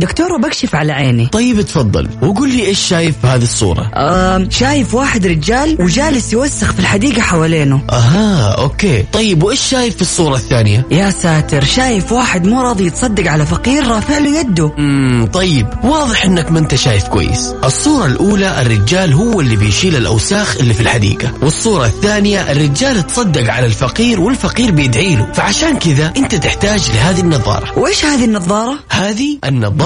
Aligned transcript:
دكتور 0.00 0.36
بكشف 0.36 0.74
على 0.74 0.92
عيني. 0.92 1.26
طيب 1.26 1.60
تفضل. 1.60 2.08
وقول 2.22 2.50
لي 2.50 2.66
إيش 2.66 2.78
شايف 2.80 3.14
بهذه 3.22 3.42
الصورة؟ 3.42 3.90
آه 3.94 4.48
شايف 4.50 4.94
واحد 4.94 5.26
رجال 5.26 5.76
وجالس 5.80 6.32
يوسخ 6.32 6.72
في 6.72 6.80
الحديقة 6.80 7.22
حوالينه. 7.22 7.80
أها 7.90 8.54
أوكي. 8.58 9.04
طيب 9.12 9.42
وإيش 9.42 9.60
شايف 9.60 9.96
في 9.96 10.02
الصورة 10.02 10.34
الثانية؟ 10.34 10.86
يا 10.90 11.10
ساتر 11.10 11.64
شايف 11.64 12.12
واحد 12.12 12.46
مو 12.46 12.62
راضي 12.62 12.86
يتصدق 12.86 13.30
على 13.30 13.46
فقير 13.46 13.86
رافع 13.86 14.18
له 14.18 14.40
يده. 14.40 14.72
امم 14.78 15.26
طيب. 15.26 15.66
واضح 15.84 16.24
إنك 16.24 16.52
ما 16.52 16.58
أنت 16.58 16.74
شايف 16.74 17.04
كويس. 17.04 17.54
الصورة 17.64 18.06
الأولى 18.06 18.62
الرجال 18.62 19.12
هو 19.12 19.40
اللي 19.40 19.56
بيشيل 19.56 19.96
الأوساخ 19.96 20.56
اللي 20.56 20.74
في 20.74 20.80
الحديقة. 20.80 21.32
والصورة 21.42 21.86
الثانية 21.86 22.52
الرجال 22.52 23.06
تصدق 23.06 23.52
على 23.52 23.66
الفقير 23.66 24.20
والفقير 24.20 24.70
بيدعي 24.70 25.16
له. 25.16 25.32
فعشان 25.32 25.78
كذا 25.78 26.12
أنت 26.16 26.34
تحتاج 26.34 26.90
لهذه 26.90 27.20
النظارة. 27.20 27.78
وإيش 27.78 28.04
هذه 28.04 28.24
النظارة؟ 28.24 28.78
هذه 28.90 29.38
النظارة 29.44 29.85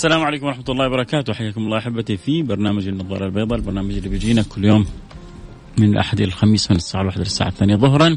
السلام 0.00 0.24
عليكم 0.24 0.46
ورحمة 0.46 0.64
الله 0.68 0.86
وبركاته. 0.86 1.32
حياكم 1.34 1.60
الله 1.60 1.78
أحبتي 1.78 2.16
في 2.16 2.42
برنامج 2.42 2.88
النظارة 2.88 3.26
البيضاء 3.26 3.58
البرنامج 3.58 3.94
اللي 3.96 4.08
بيجينا 4.08 4.42
كل 4.42 4.64
يوم 4.64 4.86
من 5.78 5.92
الأحد 5.92 6.20
إلى 6.20 6.28
الخميس 6.28 6.70
من 6.70 6.76
الساعة 6.76 7.00
الواحدة 7.02 7.22
للساعة 7.22 7.48
الثانية 7.48 7.76
ظهرا. 7.76 8.16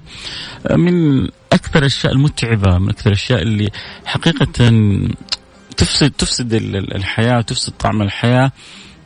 من 0.71 1.23
أكثر 1.25 1.79
الأشياء 1.79 2.13
المتعبة 2.13 2.77
من 2.77 2.89
أكثر 2.89 3.07
الأشياء 3.07 3.41
اللي 3.41 3.69
حقيقة 4.05 4.45
تفسد 5.77 6.11
تفسد 6.11 6.53
الحياة 6.95 7.37
وتفسد 7.37 7.73
طعم 7.73 8.01
الحياة 8.01 8.51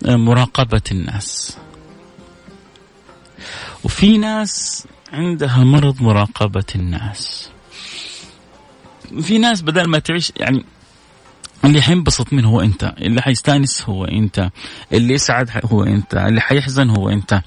مراقبة 0.05 0.81
الناس. 0.92 1.58
وفي 3.83 4.17
ناس 4.17 4.88
عندها 5.14 5.64
مرض 5.64 6.02
مراقبة 6.02 6.66
الناس. 6.75 7.50
في 9.22 9.38
ناس 9.38 9.61
بدل 9.61 9.88
ما 9.88 10.00
تعيش 10.00 10.31
يعني 10.38 10.66
اللي 11.66 11.81
حينبسط 11.81 12.33
منه 12.33 12.50
هو 12.50 12.61
انت 12.61 12.94
اللي 12.97 13.22
حيستأنس 13.22 13.81
هو 13.81 14.05
انت 14.05 14.50
اللي 14.94 15.13
يسعد 15.13 15.50
هو 15.66 15.83
انت 15.83 16.14
اللي 16.14 16.41
حيحزن 16.41 16.89
هو 16.89 17.09
انت. 17.09 17.41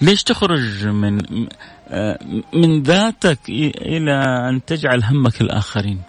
ليش 0.00 0.22
تخرج 0.22 0.86
من 0.86 1.22
من 2.52 2.82
ذاتك 2.82 3.38
إلى 3.48 4.12
أن 4.48 4.64
تجعل 4.64 5.04
همك 5.04 5.40
الآخرين؟ 5.40 6.02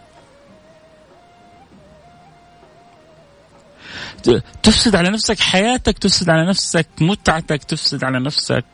تفسد 4.63 4.95
على 4.95 5.09
نفسك 5.09 5.39
حياتك 5.39 5.97
تفسد 5.97 6.29
على 6.29 6.49
نفسك 6.49 6.87
متعتك 7.01 7.63
تفسد 7.63 8.03
على 8.03 8.19
نفسك 8.19 8.65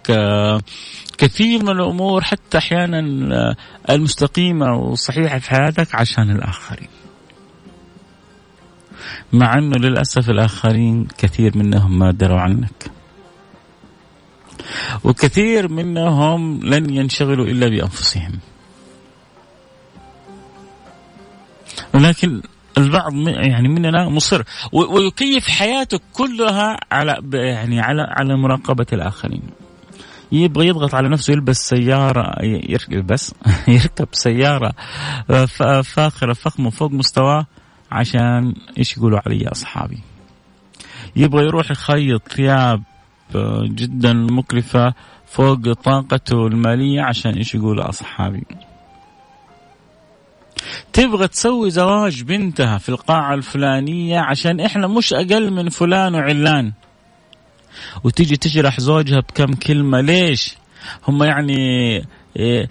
كثير 1.18 1.64
من 1.64 1.70
الأمور 1.70 2.24
حتى 2.24 2.58
أحيانا 2.58 3.00
المستقيمة 3.90 4.74
والصحيحه 4.76 5.40
في 5.40 5.50
حياتك 5.50 5.96
عشان 5.96 6.32
الآخرين. 6.32 7.03
مع 9.34 9.58
إنه 9.58 9.78
للأسف 9.78 10.30
الآخرين 10.30 11.08
كثير 11.18 11.58
منهم 11.58 12.00
ما 12.00 12.12
دروا 12.12 12.40
عنك. 12.40 12.92
وكثير 15.04 15.68
منهم 15.72 16.60
لن 16.64 16.94
ينشغلوا 16.94 17.46
إلا 17.46 17.68
بأنفسهم. 17.68 18.40
ولكن 21.94 22.42
البعض 22.78 23.14
يعني 23.28 23.68
مننا 23.68 24.10
مصر. 24.10 24.44
ويكيف 24.72 25.48
حياته 25.48 26.00
كلها 26.14 26.78
على 26.92 27.18
يعني 27.34 27.82
على 27.82 28.02
على 28.02 28.38
مراقبة 28.38 28.86
الآخرين. 28.94 29.44
يبغى 30.32 30.68
يضغط 30.68 30.96
على 30.96 31.10
نفسه 31.10 31.34
يلبس 31.34 31.70
سيارة 31.70 32.36
يلبس 32.90 33.36
يركب 33.68 34.08
سيارة 34.12 34.72
فاخرة 35.84 36.34
فخمة 36.34 36.70
فوق 36.70 36.92
مستواه. 36.92 37.46
عشان 37.94 38.56
إيش 38.78 38.98
يقولوا 38.98 39.20
علي 39.26 39.48
أصحابي. 39.48 40.00
يبغى 41.16 41.46
يروح 41.46 41.72
يخيط 41.72 42.28
ثياب 42.28 42.84
جدا 43.64 44.14
مكلفة 44.14 44.94
فوق 45.26 45.74
طاقته 45.74 46.48
المالية 46.48 47.02
عشان 47.02 47.34
إيش 47.34 47.56
يقولوا 47.56 47.90
أصحابي. 47.90 48.44
تبغى 50.94 51.28
تسوي 51.28 51.72
زواج 51.72 52.24
بنتها 52.24 52.78
في 52.78 52.90
القاعة 52.90 53.34
الفلانية 53.34 54.20
عشان 54.20 54.60
إحنا 54.60 54.88
مش 54.88 55.14
أقل 55.14 55.52
من 55.52 55.70
فلان 55.70 56.16
وعلان. 56.16 56.72
وتيجي 58.04 58.38
تجرح 58.38 58.80
زوجها 58.80 59.20
بكم 59.20 59.54
كلمة 59.54 60.02
ليش؟ 60.02 60.56
هم 61.08 61.24
يعني 61.24 61.58
إيه 62.36 62.70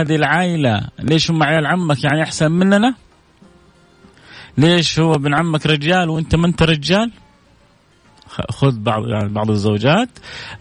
هذه 0.00 0.16
العائلة 0.16 0.88
ليش 0.98 1.30
هم 1.30 1.42
عيال 1.42 1.66
عمك 1.66 2.04
يعني 2.04 2.22
أحسن 2.22 2.52
مننا؟ 2.52 2.94
ليش 4.60 5.00
هو 5.00 5.14
ابن 5.14 5.34
عمك 5.34 5.66
رجال 5.66 6.08
وانت 6.08 6.34
ما 6.34 6.46
انت 6.46 6.62
رجال؟ 6.62 7.10
خذ 8.50 8.78
بعض 8.78 9.08
يعني 9.08 9.28
بعض 9.28 9.50
الزوجات 9.50 10.08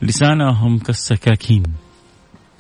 لسانهم 0.02 0.80
كالسكاكين. 0.80 1.64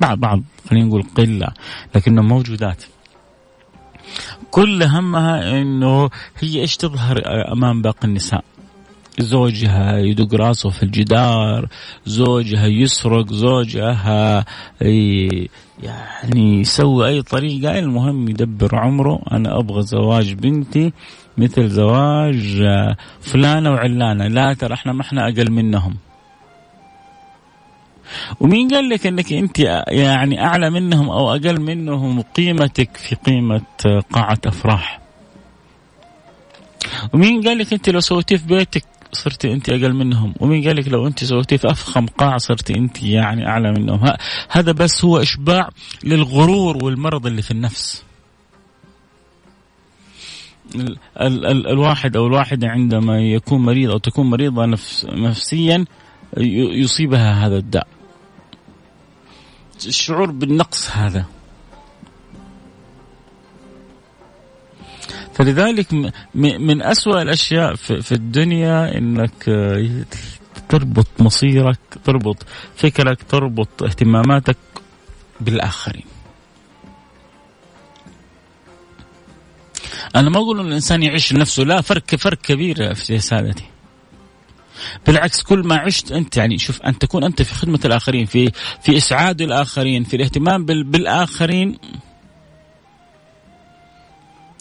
بعض 0.01 0.19
بعض 0.19 0.44
خلينا 0.69 0.85
نقول 0.85 1.03
قلة 1.03 1.47
لكنهم 1.95 2.27
موجودات. 2.27 2.83
كل 4.51 4.83
همها 4.83 5.61
إنه 5.61 6.09
هي 6.39 6.61
إيش 6.61 6.77
تظهر 6.77 7.22
أمام 7.53 7.81
باقي 7.81 8.07
النساء؟ 8.07 8.44
زوجها 9.19 9.97
يدق 9.97 10.35
راسه 10.35 10.69
في 10.69 10.83
الجدار 10.83 11.67
زوجها 12.06 12.67
يسرق 12.67 13.33
زوجها 13.33 14.45
يعني 15.83 16.59
يسوي 16.61 17.07
أي 17.07 17.21
طريقة. 17.21 17.79
المهم 17.79 18.29
يدبر 18.29 18.75
عمره 18.75 19.21
أنا 19.31 19.59
أبغى 19.59 19.81
زواج 19.81 20.33
بنتي 20.33 20.94
مثل 21.39 21.69
زواج 21.69 22.63
فلانة 23.22 23.72
وعلانة. 23.72 24.27
لا 24.27 24.53
ترى 24.53 24.73
إحنا 24.73 24.94
ما 24.94 25.01
إحنا 25.01 25.27
أقل 25.27 25.51
منهم. 25.51 25.95
ومين 28.39 28.67
قال 28.67 28.89
لك 28.89 29.07
إنك 29.07 29.33
أنت 29.33 29.59
يعني 29.88 30.45
أعلى 30.45 30.69
منهم 30.69 31.09
أو 31.09 31.31
أقل 31.31 31.61
منهم 31.61 32.22
قيمتك 32.22 32.97
في 32.97 33.16
قيمة 33.16 33.61
قاعة 34.13 34.39
أفراح؟ 34.45 35.00
ومين 37.13 37.41
قال 37.47 37.57
لك 37.57 37.73
أنت 37.73 37.89
لو 37.89 38.00
سويتيه 38.00 38.38
في 38.38 38.47
بيتك 38.47 38.85
صرتي 39.11 39.53
أنت 39.53 39.69
أقل 39.69 39.94
منهم؟ 39.94 40.33
ومين 40.39 40.67
قال 40.67 40.75
لك 40.75 40.88
لو 40.88 41.07
أنت 41.07 41.23
سويتيه 41.23 41.57
في 41.57 41.71
أفخم 41.71 42.06
قاعة 42.06 42.38
صرتي 42.38 42.75
أنت 42.75 43.03
يعني 43.03 43.47
أعلى 43.47 43.71
منهم؟ 43.71 44.00
هذا 44.50 44.71
بس 44.71 45.06
هو 45.06 45.21
إشباع 45.21 45.69
للغرور 46.03 46.83
والمرض 46.83 47.25
اللي 47.25 47.41
في 47.41 47.51
النفس. 47.51 48.08
ال 50.75 50.97
ال 51.22 51.46
ال 51.46 51.68
الواحد 51.68 52.18
أو 52.18 52.28
الواحده 52.28 52.68
عندما 52.68 53.19
يكون 53.19 53.62
مريض 53.62 53.91
أو 53.91 53.97
تكون 53.97 54.30
مريضة 54.30 54.66
نفس 54.66 55.06
نفسيا 55.06 55.85
يصيبها 56.38 57.47
هذا 57.47 57.57
الداء. 57.57 57.88
الشعور 59.88 60.31
بالنقص 60.31 60.92
هذا. 60.92 61.25
فلذلك 65.33 65.94
من 66.36 66.81
أسوأ 66.81 67.22
الأشياء 67.22 67.75
في 67.75 68.12
الدنيا 68.12 68.98
أنك 68.98 69.44
تربط 70.69 71.07
مصيرك 71.19 71.80
تربط 72.04 72.45
فكرك 72.75 73.24
تربط 73.24 73.83
اهتماماتك 73.83 74.57
بالآخرين. 75.42 76.19
أنا 80.15 80.29
ما 80.29 80.38
أقول 80.38 80.59
أن 80.59 80.67
الإنسان 80.67 81.03
يعيش 81.03 81.33
لنفسه 81.33 81.63
لا 81.63 81.81
فرق 81.81 82.15
فرق 82.15 82.38
كبير 82.38 82.94
في 82.94 83.19
سادتي 83.19 83.63
بالعكس 85.07 85.44
كل 85.44 85.59
ما 85.59 85.75
عشت 85.75 86.11
أنت 86.11 86.38
يعني 86.38 86.57
شوف 86.57 86.81
أن 86.81 86.97
تكون 86.97 87.23
أنت 87.23 87.41
في 87.41 87.56
خدمة 87.56 87.79
الآخرين 87.85 88.25
في 88.25 88.51
في 88.81 88.97
إسعاد 88.97 89.41
الآخرين 89.41 90.03
في 90.03 90.15
الاهتمام 90.15 90.65
بالآخرين 90.65 91.77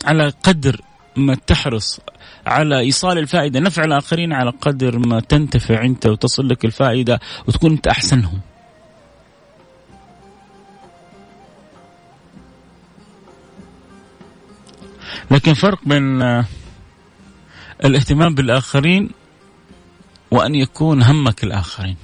على 0.04 0.32
قدر 0.42 0.80
ما 1.16 1.34
تحرص 1.34 2.00
على 2.46 2.78
إيصال 2.78 3.18
الفائدة 3.18 3.60
نفع 3.60 3.84
الآخرين 3.84 4.32
على 4.32 4.50
قدر 4.50 4.98
ما 4.98 5.20
تنتفع 5.20 5.84
أنت 5.84 6.06
وتصل 6.06 6.48
لك 6.48 6.64
الفائدة 6.64 7.20
وتكون 7.46 7.70
أنت 7.70 7.86
أحسنهم. 7.86 8.40
لكن 15.31 15.55
فرق 15.55 15.78
بين 15.87 16.22
آه، 16.22 16.44
الاهتمام 17.84 18.34
بالآخرين 18.34 19.10
وأن 20.31 20.55
يكون 20.55 21.02
همك 21.02 21.44
الآخرين. 21.44 21.96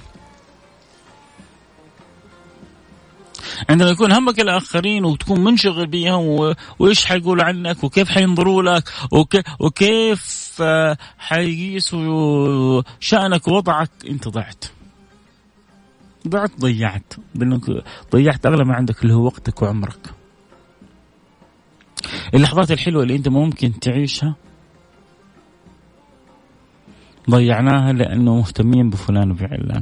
عندما 3.69 3.89
يكون 3.89 4.11
همك 4.11 4.39
الآخرين 4.39 5.05
وتكون 5.05 5.43
منشغل 5.43 5.87
بيهم 5.87 6.53
وإيش 6.79 7.05
حيقولوا 7.05 7.43
عنك 7.43 7.83
وكيف 7.83 8.09
حينظروا 8.09 8.63
لك 8.63 8.89
وكيف 9.59 10.55
آه، 10.61 10.97
حيقيسوا 11.17 12.81
شأنك 12.99 13.47
ووضعك. 13.47 13.89
أنت 14.09 14.27
ضعت. 14.27 14.65
ضعت 16.27 16.51
ضيعت. 16.59 17.13
ضيعت 18.13 18.45
أغلى 18.45 18.65
ما 18.65 18.75
عندك 18.75 19.03
اللي 19.03 19.13
هو 19.13 19.25
وقتك 19.25 19.61
وعمرك. 19.61 20.24
اللحظات 22.33 22.71
الحلوة 22.71 23.03
اللي 23.03 23.15
أنت 23.15 23.27
ممكن 23.27 23.79
تعيشها 23.79 24.35
ضيعناها 27.29 27.93
لأنه 27.93 28.35
مهتمين 28.35 28.89
بفلان 28.89 29.31
وبعلان 29.31 29.81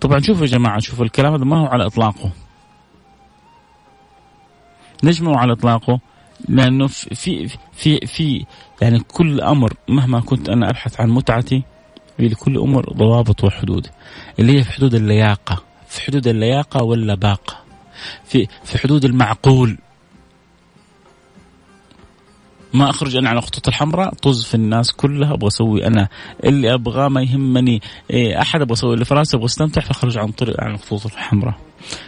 طبعا 0.00 0.20
شوفوا 0.20 0.42
يا 0.42 0.50
جماعة 0.50 0.80
شوفوا 0.80 1.04
الكلام 1.04 1.32
هذا 1.32 1.44
ما 1.44 1.56
هو 1.56 1.66
على 1.66 1.86
إطلاقه. 1.86 2.30
ليش 5.02 5.20
ما 5.22 5.30
هو 5.30 5.34
على 5.34 5.52
إطلاقه؟ 5.52 6.00
لأنه 6.48 6.86
في 6.86 7.48
في 7.72 8.06
في 8.06 8.46
يعني 8.82 9.00
كل 9.00 9.40
أمر 9.40 9.72
مهما 9.88 10.20
كنت 10.20 10.48
أنا 10.48 10.70
أبحث 10.70 11.00
عن 11.00 11.10
متعتي 11.10 11.62
لكل 12.18 12.58
أمر 12.58 12.92
ضوابط 12.92 13.44
وحدود. 13.44 13.86
اللي 14.38 14.58
هي 14.58 14.62
في 14.62 14.72
حدود 14.72 14.94
اللياقة. 14.94 15.62
في 15.88 16.02
حدود 16.02 16.26
اللياقة 16.26 16.82
واللباقة. 16.82 17.56
في 18.24 18.46
في 18.64 18.78
حدود 18.78 19.04
المعقول. 19.04 19.78
ما 22.74 22.90
أخرج 22.90 23.16
أنا 23.16 23.28
على 23.28 23.38
الخطوط 23.38 23.68
الحمراء 23.68 24.14
طز 24.14 24.44
في 24.44 24.54
الناس 24.54 24.92
كلها 24.92 25.34
أبغى 25.34 25.48
أسوي 25.48 25.86
أنا 25.86 26.08
اللي 26.44 26.74
أبغاه 26.74 27.08
ما 27.08 27.22
يهمني 27.22 27.80
إيه، 28.10 28.40
أحد 28.42 28.60
أبغى 28.60 28.72
أسوي 28.72 28.94
اللي 28.94 29.04
في 29.04 29.14
راسي 29.14 29.36
أبغى 29.36 29.46
أستمتع 29.46 29.80
فأخرج 29.80 30.18
عن 30.18 30.28
طريق 30.28 30.60
عن 30.60 30.74
الخطوط 30.74 31.06
الحمراء. 31.06 31.54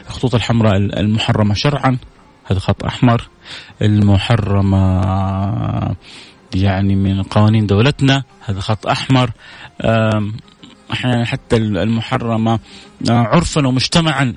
الخطوط 0.07 0.35
الحمراء 0.35 0.77
المحرمة 0.77 1.55
شرعا 1.55 1.99
هذا 2.45 2.59
خط 2.59 2.85
أحمر. 2.85 3.29
المحرمة 3.83 5.03
يعني 6.55 6.95
من 6.95 7.23
قوانين 7.23 7.67
دولتنا 7.67 8.23
هذا 8.45 8.61
خط 8.61 8.87
أحمر. 8.87 9.31
أحيانا 10.93 11.25
حتى 11.25 11.57
المحرمة 11.57 12.59
آه، 13.11 13.13
عرفا 13.13 13.67
ومجتمعا 13.67 14.35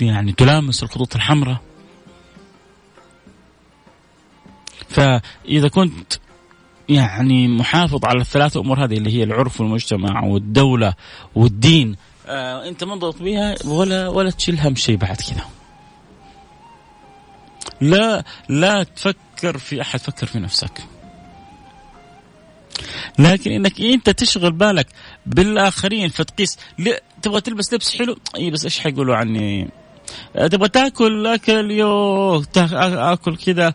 يعني 0.00 0.32
تلامس 0.32 0.82
الخطوط 0.82 1.14
الحمراء. 1.14 1.56
فإذا 4.88 5.68
كنت 5.68 6.12
يعني 6.88 7.48
محافظ 7.48 8.04
على 8.04 8.20
الثلاث 8.20 8.56
أمور 8.56 8.84
هذه 8.84 8.94
اللي 8.94 9.18
هي 9.18 9.22
العرف 9.22 9.60
والمجتمع 9.60 10.24
والدولة 10.24 10.94
والدين 11.34 11.96
آه 12.26 12.68
أنت 12.68 12.84
منضبط 12.84 13.22
بها 13.22 13.54
ولا 13.64 14.08
ولا 14.08 14.30
تشيل 14.30 14.60
هم 14.60 14.74
شيء 14.74 14.96
بعد 14.96 15.16
كذا. 15.16 15.44
لا 17.80 18.24
لا 18.48 18.82
تفكر 18.82 19.58
في 19.58 19.80
أحد 19.80 20.00
فكر 20.00 20.26
في 20.26 20.38
نفسك. 20.38 20.84
لكن 23.18 23.52
إنك 23.52 23.80
أنت 23.80 24.10
تشغل 24.10 24.52
بالك 24.52 24.86
بالآخرين 25.26 26.08
فتقيس 26.08 26.58
تبغى 27.22 27.40
تلبس 27.40 27.74
لبس 27.74 27.98
حلو 27.98 28.16
اي 28.36 28.50
بس 28.50 28.64
إيش 28.64 28.80
حيقولوا 28.80 29.16
عني؟ 29.16 29.68
تبغى 30.50 30.68
تاكل 30.68 31.26
أكل 31.26 31.70
يو 31.70 32.42
أكل 32.56 33.36
كذا 33.36 33.74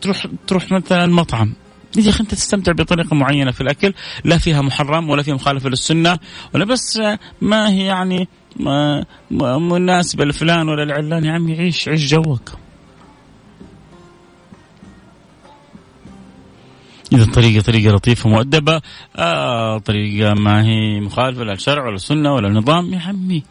تروح 0.00 0.26
تروح 0.46 0.72
مثلا 0.72 1.06
مطعم. 1.06 1.52
يا 1.96 2.10
أخي 2.10 2.20
أنت 2.20 2.30
تستمتع 2.30 2.72
بطريقة 2.72 3.14
معينة 3.14 3.50
في 3.50 3.60
الأكل 3.60 3.94
لا 4.24 4.38
فيها 4.38 4.62
محرم 4.62 5.10
ولا 5.10 5.22
فيها 5.22 5.34
مخالفة 5.34 5.68
للسنة 5.68 6.18
ولا 6.54 6.64
بس 6.64 7.00
ما 7.40 7.70
هي 7.70 7.84
يعني 7.84 8.28
ما 8.56 9.04
مناسبة 9.58 10.24
لفلان 10.24 10.68
ولا 10.68 10.84
لعلان 10.84 11.24
يا 11.24 11.32
عمي 11.32 11.58
عيش 11.58 11.88
عيش 11.88 12.10
جوك. 12.10 12.52
إذا 17.12 17.22
الطريقة 17.22 17.62
طريقة 17.62 17.94
لطيفة 17.94 18.30
مؤدبة 18.30 18.80
آه 19.16 19.78
طريقة 19.78 20.34
ما 20.34 20.64
هي 20.64 21.00
مخالفة 21.00 21.44
للشرع 21.44 21.86
ولا 21.86 21.94
السنة 21.94 22.34
ولا 22.34 22.48
النظام 22.48 22.92
يا 22.92 22.98
عمي. 22.98 23.42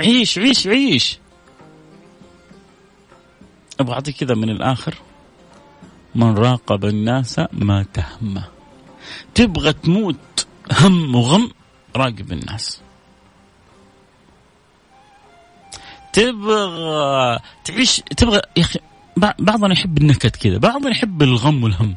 عيش 0.00 0.38
عيش 0.38 0.66
عيش. 0.66 1.18
أبغى 3.80 3.94
أعطيك 3.94 4.16
كذا 4.16 4.34
من 4.34 4.50
الآخر. 4.50 4.94
من 6.14 6.34
راقب 6.34 6.84
الناس 6.84 7.40
مات 7.52 7.98
همه 7.98 8.44
تبغى 9.34 9.72
تموت 9.72 10.46
هم 10.72 11.14
وغم 11.14 11.50
راقب 11.96 12.32
الناس. 12.32 12.80
تبغى 16.12 17.38
تعيش 17.64 17.96
تبغى 18.16 18.40
يا 18.56 18.62
أخي 18.62 18.78
بعضنا 19.38 19.72
يحب 19.72 19.98
النكد 19.98 20.36
كذا 20.36 20.58
بعضنا 20.58 20.90
يحب 20.90 21.22
الغم 21.22 21.64
والهم. 21.64 21.96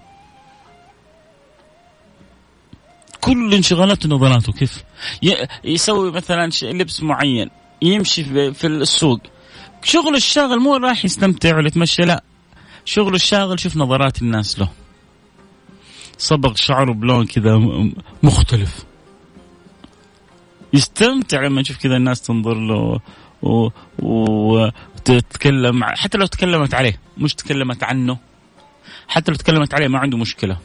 كل 3.21 3.53
انشغالاته 3.53 4.09
نظراته 4.09 4.53
كيف؟ 4.53 4.83
يسوي 5.63 6.11
مثلا 6.11 6.49
لبس 6.63 7.03
معين. 7.03 7.49
يمشي 7.81 8.23
في 8.53 8.67
السوق. 8.67 9.19
شغل 9.83 10.15
الشاغل 10.15 10.59
مو 10.59 10.75
راح 10.75 11.05
يستمتع 11.05 11.57
ولا 11.57 11.67
يتمشى 11.67 12.01
لا. 12.01 12.23
شغل 12.85 13.15
الشاغل 13.15 13.59
شوف 13.59 13.77
نظرات 13.77 14.21
الناس 14.21 14.59
له. 14.59 14.69
صبغ 16.17 16.55
شعره 16.55 16.93
بلون 16.93 17.25
كذا 17.25 17.57
مختلف. 18.23 18.85
يستمتع 20.73 21.45
لما 21.45 21.61
يشوف 21.61 21.77
كذا 21.77 21.97
الناس 21.97 22.21
تنظر 22.21 22.53
له 22.53 22.99
وتتكلم 23.99 25.83
حتى 25.83 26.17
لو 26.17 26.25
تكلمت 26.25 26.73
عليه 26.73 26.99
مش 27.17 27.33
تكلمت 27.33 27.83
عنه. 27.83 28.17
حتى 29.07 29.31
لو 29.31 29.37
تكلمت 29.37 29.73
عليه 29.73 29.87
ما 29.87 29.99
عنده 29.99 30.17
مشكلة. 30.17 30.57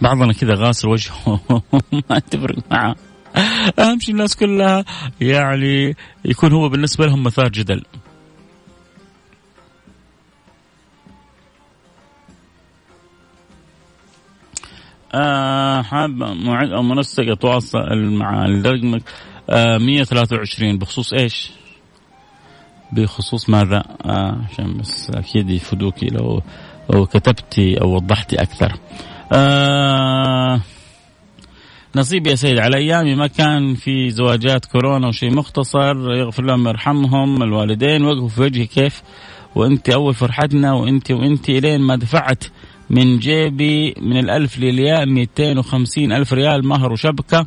بعضنا 0.00 0.32
كذا 0.32 0.54
غاسل 0.54 0.88
وجهه. 0.88 1.40
ما 2.10 2.18
تفرق 2.18 2.58
معه. 2.70 2.96
اهم 3.78 4.00
شيء 4.00 4.14
الناس 4.14 4.36
كلها 4.36 4.84
يعني 5.20 5.96
يكون 6.24 6.52
هو 6.52 6.68
بالنسبة 6.68 7.06
لهم 7.06 7.22
مثار 7.22 7.48
جدل 7.48 7.82
آه 15.14 15.82
حاب 15.82 16.10
موعد 16.10 16.70
أو 16.70 16.82
منسق 16.82 17.24
اتواصل 17.28 18.10
مع 18.12 18.44
الرقم 18.44 19.00
آه 19.50 19.78
123 19.78 20.78
بخصوص 20.78 21.12
إيش؟ 21.12 21.50
بخصوص 22.92 23.48
ماذا؟ 23.50 23.84
آه 24.04 24.40
عشان 24.50 24.78
بس 24.78 25.10
أكيد 25.10 25.50
يفيدوكي 25.50 26.06
لو 26.06 26.42
لو 26.90 27.06
كتبتي 27.06 27.80
أو 27.80 27.94
وضحتي 27.94 28.36
أكثر. 28.36 28.72
آه 29.32 30.60
نصيب 31.96 32.26
يا 32.26 32.34
سيد 32.34 32.58
على 32.58 32.76
أيامي 32.76 33.14
ما 33.14 33.26
كان 33.26 33.74
في 33.74 34.10
زواجات 34.10 34.64
كورونا 34.64 35.08
وشيء 35.08 35.34
مختصر 35.34 36.14
يغفر 36.14 36.44
لهم 36.44 36.68
يرحمهم 36.68 37.42
الوالدين 37.42 38.04
وقفوا 38.04 38.28
في 38.28 38.42
وجهي 38.42 38.66
كيف؟ 38.66 39.02
وانت 39.54 39.90
أول 39.90 40.14
فرحتنا 40.14 40.72
وانت 40.72 41.10
وانت 41.10 41.48
إلين 41.48 41.80
ما 41.80 41.96
دفعت 41.96 42.44
من 42.90 43.18
جيبي 43.18 43.94
من 44.00 44.16
الألف 44.18 44.58
للياء 44.58 45.06
250 45.06 46.12
ألف 46.12 46.32
ريال 46.32 46.66
مهر 46.66 46.92
وشبكة 46.92 47.46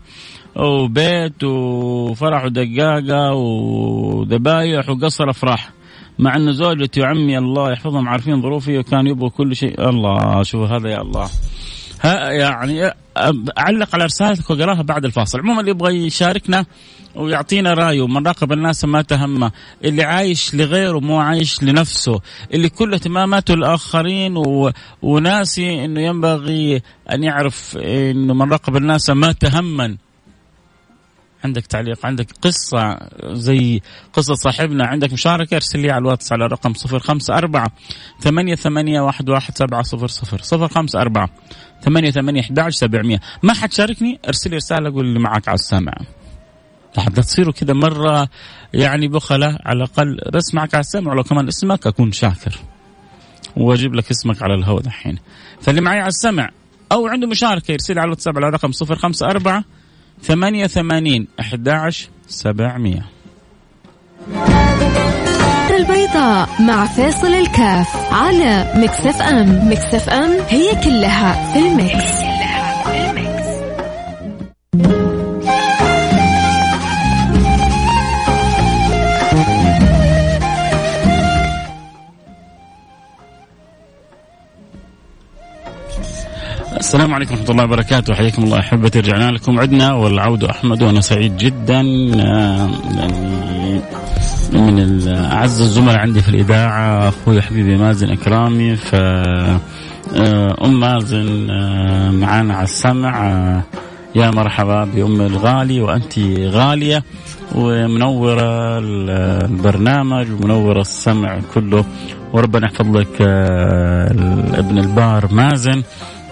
وبيت 0.55 1.43
وفرح 1.43 2.45
ودقاقة 2.45 3.33
وذبايح 3.33 4.89
وقصر 4.89 5.29
أفراح. 5.29 5.69
مع 6.19 6.35
أن 6.35 6.51
زوجتي 6.51 7.01
وعمي 7.01 7.37
الله 7.37 7.71
يحفظهم 7.71 8.09
عارفين 8.09 8.41
ظروفي 8.41 8.77
وكانوا 8.77 9.11
يبغوا 9.11 9.29
كل 9.29 9.55
شيء. 9.55 9.89
الله 9.89 10.43
شوف 10.43 10.71
هذا 10.71 10.89
يا 10.89 11.01
الله. 11.01 11.29
يعني 12.03 12.93
اعلق 13.57 13.95
على 13.95 14.05
رسالتك 14.05 14.49
واقراها 14.49 14.81
بعد 14.81 15.05
الفاصل. 15.05 15.39
عموما 15.39 15.59
اللي 15.59 15.71
يبغى 15.71 16.05
يشاركنا 16.05 16.65
ويعطينا 17.15 17.73
رأيه 17.73 18.07
من 18.07 18.27
راقب 18.27 18.51
الناس 18.51 18.85
ما 18.85 19.01
تهمه 19.01 19.51
اللي 19.83 20.03
عايش 20.03 20.55
لغيره 20.55 20.99
مو 20.99 21.19
عايش 21.19 21.63
لنفسه 21.63 22.19
اللي 22.53 22.69
كل 22.69 22.93
اهتماماته 22.93 23.53
الآخرين 23.53 24.37
و... 24.37 24.71
وناسي 25.01 25.85
إنه 25.85 26.01
ينبغي 26.01 26.81
أن 27.11 27.23
يعرف 27.23 27.77
إنه 27.77 28.33
من 28.33 28.51
راقب 28.51 28.75
الناس 28.75 29.09
ما 29.09 29.31
تهمن. 29.31 29.97
عندك 31.43 31.65
تعليق 31.65 32.05
عندك 32.05 32.31
قصة 32.41 32.97
زي 33.23 33.81
قصة 34.13 34.33
صاحبنا 34.33 34.85
عندك 34.85 35.13
مشاركة 35.13 35.55
ارسل 35.55 35.79
لي 35.79 35.91
على 35.91 36.01
الواتس 36.01 36.31
على 36.31 36.47
رقم 36.47 36.73
صفر 36.73 36.99
خمسة 36.99 37.37
أربعة 37.37 37.71
ثمانية 38.19 38.55
ثمانية 38.55 39.01
واحد 39.01 39.29
واحد 39.29 39.57
سبعة 39.57 39.81
صفر 39.81 40.07
صفر 40.07 40.41
صفر 40.41 40.67
خمسة 40.67 41.01
أربعة 41.01 41.29
ثمانية 41.81 42.11
ثمانية 42.11 42.41
أحد 42.41 42.69
سبعمية. 42.69 43.19
ما 43.43 43.53
حد 43.53 43.73
شاركني 43.73 44.19
ارسل 44.27 44.49
لي 44.49 44.55
رسالة 44.55 44.91
قول 44.93 45.05
اللي 45.05 45.19
معك 45.19 45.47
على 45.47 45.55
السامع. 45.55 45.93
حتى 46.97 47.21
تصيروا 47.21 47.53
كذا 47.53 47.73
مرة 47.73 48.29
يعني 48.73 49.07
بخلة 49.07 49.57
على 49.65 49.77
الأقل 49.77 50.17
بس 50.33 50.53
معك 50.53 50.73
على 50.73 50.81
السمع 50.81 51.11
ولو 51.11 51.23
كمان 51.23 51.47
اسمك 51.47 51.87
أكون 51.87 52.11
شاكر. 52.11 52.59
وأجيب 53.57 53.95
لك 53.95 54.11
اسمك 54.11 54.41
على 54.41 54.53
الهواء 54.53 54.81
دحين. 54.81 55.17
فاللي 55.61 55.81
معي 55.81 55.99
على 55.99 56.07
السمع 56.07 56.49
أو 56.91 57.07
عنده 57.07 57.27
مشاركة 57.27 57.71
يرسل 57.71 57.99
على 57.99 58.05
الواتساب 58.05 58.37
على 58.37 58.49
رقم 58.49 58.71
054 58.91 59.63
88 60.21 61.27
11 61.39 62.09
700 62.27 63.01
البيضاء 65.79 66.49
مع 66.61 66.85
فيصل 66.85 67.27
الكاف 67.27 68.13
على 68.13 68.73
Mix 68.75 69.21
FM 69.21 69.69
Mix 69.71 70.09
FM 70.09 70.31
هي 70.49 70.75
كلها 70.83 71.53
في 71.53 71.59
ال 71.59 71.73
Mix. 71.73 72.28
السلام 86.79 87.13
عليكم 87.13 87.35
ورحمة 87.35 87.51
الله 87.51 87.63
وبركاته. 87.63 88.13
حياكم 88.13 88.43
الله 88.43 88.59
أحبتي. 88.59 88.99
رجعنا 88.99 89.31
لكم. 89.31 89.59
عدنا 89.59 89.93
والعود 89.93 90.43
أحمد 90.43 90.83
وأنا 90.83 91.01
سعيد 91.01 91.37
جدا. 91.37 91.79
آه، 92.15 92.69
يعني 92.97 93.81
من 94.53 95.07
أعز 95.07 95.61
الزملاء 95.61 95.97
عندي 95.97 96.21
في 96.21 96.29
الإذاعة 96.29 97.09
أخوي 97.09 97.41
حبيبي 97.41 97.77
مازن 97.77 98.09
إكرامي. 98.09 98.75
ف 98.75 98.95
آه، 98.95 99.59
أم 100.65 100.79
مازن 100.79 101.49
آه، 101.49 102.11
معانا 102.11 102.53
على 102.53 102.63
السمع. 102.63 103.13
يا 104.15 104.31
مرحبا 104.31 104.83
بأم 104.83 105.21
الغالي 105.21 105.81
وأنت 105.81 106.19
غالية. 106.49 107.03
ومنورة 107.55 108.79
البرنامج 108.79 110.31
ومنورة 110.31 110.81
السمع 110.81 111.39
كله. 111.53 111.85
وربنا 112.33 112.67
يحفظ 112.67 112.97
لك 112.97 113.21
ابن 114.61 114.77
البار 114.77 115.27
مازن. 115.31 115.83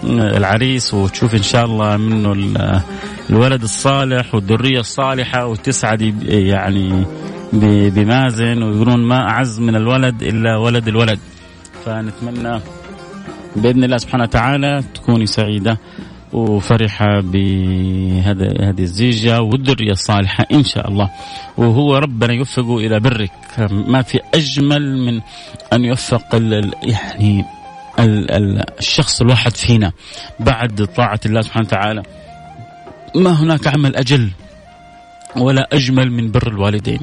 العريس 0.04 0.94
وتشوف 0.94 1.34
إن 1.34 1.42
شاء 1.42 1.64
الله 1.64 1.96
منه 1.96 2.32
الولد 3.30 3.62
الصالح 3.62 4.34
والذرية 4.34 4.80
الصالحة 4.80 5.46
وتسعدي 5.46 6.14
يعني 6.28 7.04
بمازن 7.90 8.62
ويقولون 8.62 9.04
ما 9.04 9.30
أعز 9.30 9.60
من 9.60 9.76
الولد 9.76 10.22
إلا 10.22 10.56
ولد 10.56 10.88
الولد. 10.88 11.18
فنتمنى 11.84 12.60
بإذن 13.56 13.84
الله 13.84 13.96
سبحانه 13.96 14.24
وتعالى 14.24 14.82
تكوني 14.94 15.26
سعيدة 15.26 15.78
وفرحة 16.32 17.20
بهذا 17.20 18.68
هذه 18.68 18.82
الزيجة 18.82 19.40
والذرية 19.40 19.92
الصالحة 19.92 20.44
إن 20.52 20.64
شاء 20.64 20.88
الله. 20.88 21.10
وهو 21.56 21.96
ربنا 21.96 22.32
يوفقه 22.32 22.76
إلى 22.78 23.00
برك. 23.00 23.30
ما 23.70 24.02
في 24.02 24.20
أجمل 24.34 24.98
من 24.98 25.20
أن 25.72 25.84
يوفق 25.84 26.34
يعني 26.82 27.44
الشخص 27.98 29.20
الواحد 29.20 29.56
فينا 29.56 29.92
بعد 30.40 30.88
طاعة 30.96 31.20
الله 31.26 31.40
سبحانه 31.40 31.66
وتعالى 31.66 32.02
ما 33.14 33.30
هناك 33.30 33.66
عمل 33.66 33.96
أجل 33.96 34.30
ولا 35.36 35.68
أجمل 35.72 36.12
من 36.12 36.30
بر 36.30 36.48
الوالدين. 36.48 37.00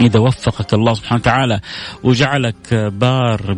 إذا 0.00 0.20
وفقك 0.20 0.74
الله 0.74 0.94
سبحانه 0.94 1.20
وتعالى 1.20 1.60
وجعلك 2.02 2.74
بار 2.74 3.56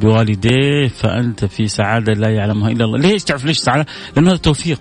بوالديه 0.00 0.88
فأنت 0.88 1.44
في 1.44 1.68
سعادة 1.68 2.12
لا 2.12 2.28
يعلمها 2.28 2.70
إلا 2.70 2.84
الله. 2.84 2.98
ليش 2.98 3.24
تعرف 3.24 3.44
ليش 3.44 3.58
سعادة؟ 3.58 3.86
لأنه 4.16 4.30
هذا 4.30 4.36
توفيق. 4.36 4.80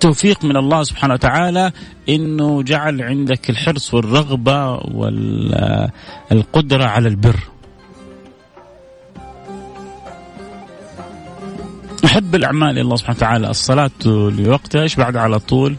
توفيق 0.00 0.44
من 0.44 0.56
الله 0.56 0.82
سبحانه 0.82 1.14
وتعالى 1.14 1.72
إنه 2.08 2.62
جعل 2.62 3.02
عندك 3.02 3.50
الحرص 3.50 3.94
والرغبة 3.94 4.72
والقدره 6.30 6.84
على 6.84 7.08
البر. 7.08 7.40
أحب 12.04 12.34
الأعمال 12.34 12.70
إلى 12.70 12.80
الله 12.80 12.96
سبحانه 12.96 13.16
وتعالى. 13.16 13.50
الصلاة 13.50 13.90
لوقتها 14.06 14.82
إيش؟ 14.82 14.96
بعد 14.96 15.16
على 15.16 15.38
طول 15.38 15.76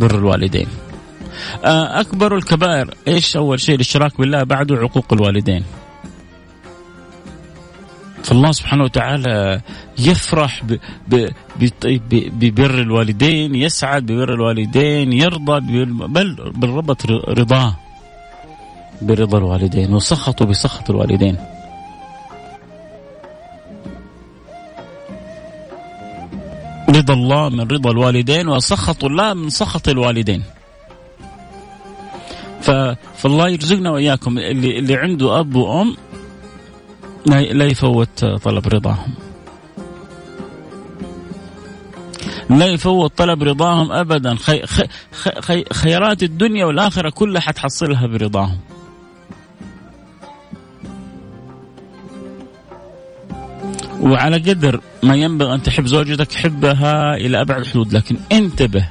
بر 0.00 0.18
الوالدين. 0.18 0.66
آه، 1.64 2.00
أكبر 2.00 2.36
الكبائر 2.36 2.94
إيش 3.08 3.36
أول 3.36 3.60
شيء؟ 3.60 3.74
الإشتراك 3.74 4.18
بالله 4.18 4.42
بعده 4.42 4.76
عقوق 4.76 5.12
الوالدين. 5.12 5.64
فالله 8.24 8.52
سبحانه 8.52 8.84
وتعالى 8.84 9.60
يفرح 9.98 10.62
ببر 12.40 12.80
الوالدين 12.80 13.54
يسعد 13.54 14.02
ببر 14.06 14.34
الوالدين 14.34 15.12
يرضى 15.12 15.60
بل 15.86 16.52
بالربط 16.54 17.06
رضاه 17.10 17.76
برضا 19.02 19.38
الوالدين 19.38 19.94
وسخطوا 19.94 20.46
بسخط 20.46 20.90
الوالدين. 20.90 21.36
رضا 26.92 27.14
الله 27.14 27.48
من 27.48 27.60
رضا 27.60 27.90
الوالدين 27.90 28.48
وسخط 28.48 29.04
الله 29.04 29.34
من 29.34 29.50
سخط 29.50 29.88
الوالدين. 29.88 30.42
ف... 32.60 32.70
فالله 33.16 33.48
يرزقنا 33.48 33.90
وإياكم. 33.90 34.38
اللي 34.38 34.78
اللي 34.78 34.96
عنده 34.96 35.40
أب 35.40 35.54
وأم 35.54 35.96
لا 37.26 37.64
يفوت 37.64 38.24
طلب 38.24 38.68
رضاهم. 38.68 39.14
لا 42.50 42.66
يفوت 42.66 43.18
طلب 43.18 43.42
رضاهم 43.42 43.92
ابدا. 43.92 44.34
خي... 44.34 44.62
خي... 45.40 45.64
خيرات 45.72 46.22
الدنيا 46.22 46.64
والآخرة 46.64 47.10
كلها 47.10 47.40
حتحصلها 47.40 48.06
برضاهم. 48.06 48.58
وعلى 54.02 54.36
قدر 54.36 54.80
ما 55.02 55.14
ينبغي 55.14 55.54
أن 55.54 55.62
تحب 55.62 55.86
زوجتك 55.86 56.32
حبها 56.32 57.14
إلى 57.14 57.40
أبعد 57.40 57.60
الحدود 57.60 57.92
لكن 57.92 58.16
انتبه 58.32 58.88